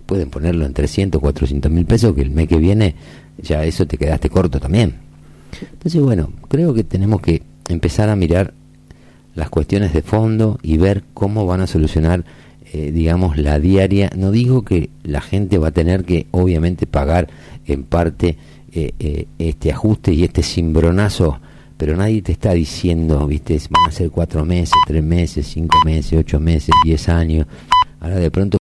[0.05, 2.95] pueden ponerlo en 300, 400 mil pesos, que el mes que viene
[3.39, 4.97] ya eso te quedaste corto también.
[5.73, 8.53] Entonces, bueno, creo que tenemos que empezar a mirar
[9.35, 12.25] las cuestiones de fondo y ver cómo van a solucionar,
[12.73, 14.11] eh, digamos, la diaria.
[14.17, 17.29] No digo que la gente va a tener que, obviamente, pagar
[17.67, 18.37] en parte
[18.73, 21.41] eh, eh, este ajuste y este cimbronazo,
[21.77, 26.19] pero nadie te está diciendo, viste, van a ser cuatro meses, tres meses, cinco meses,
[26.19, 27.47] ocho meses, diez años.
[28.01, 28.55] Ahora de pronto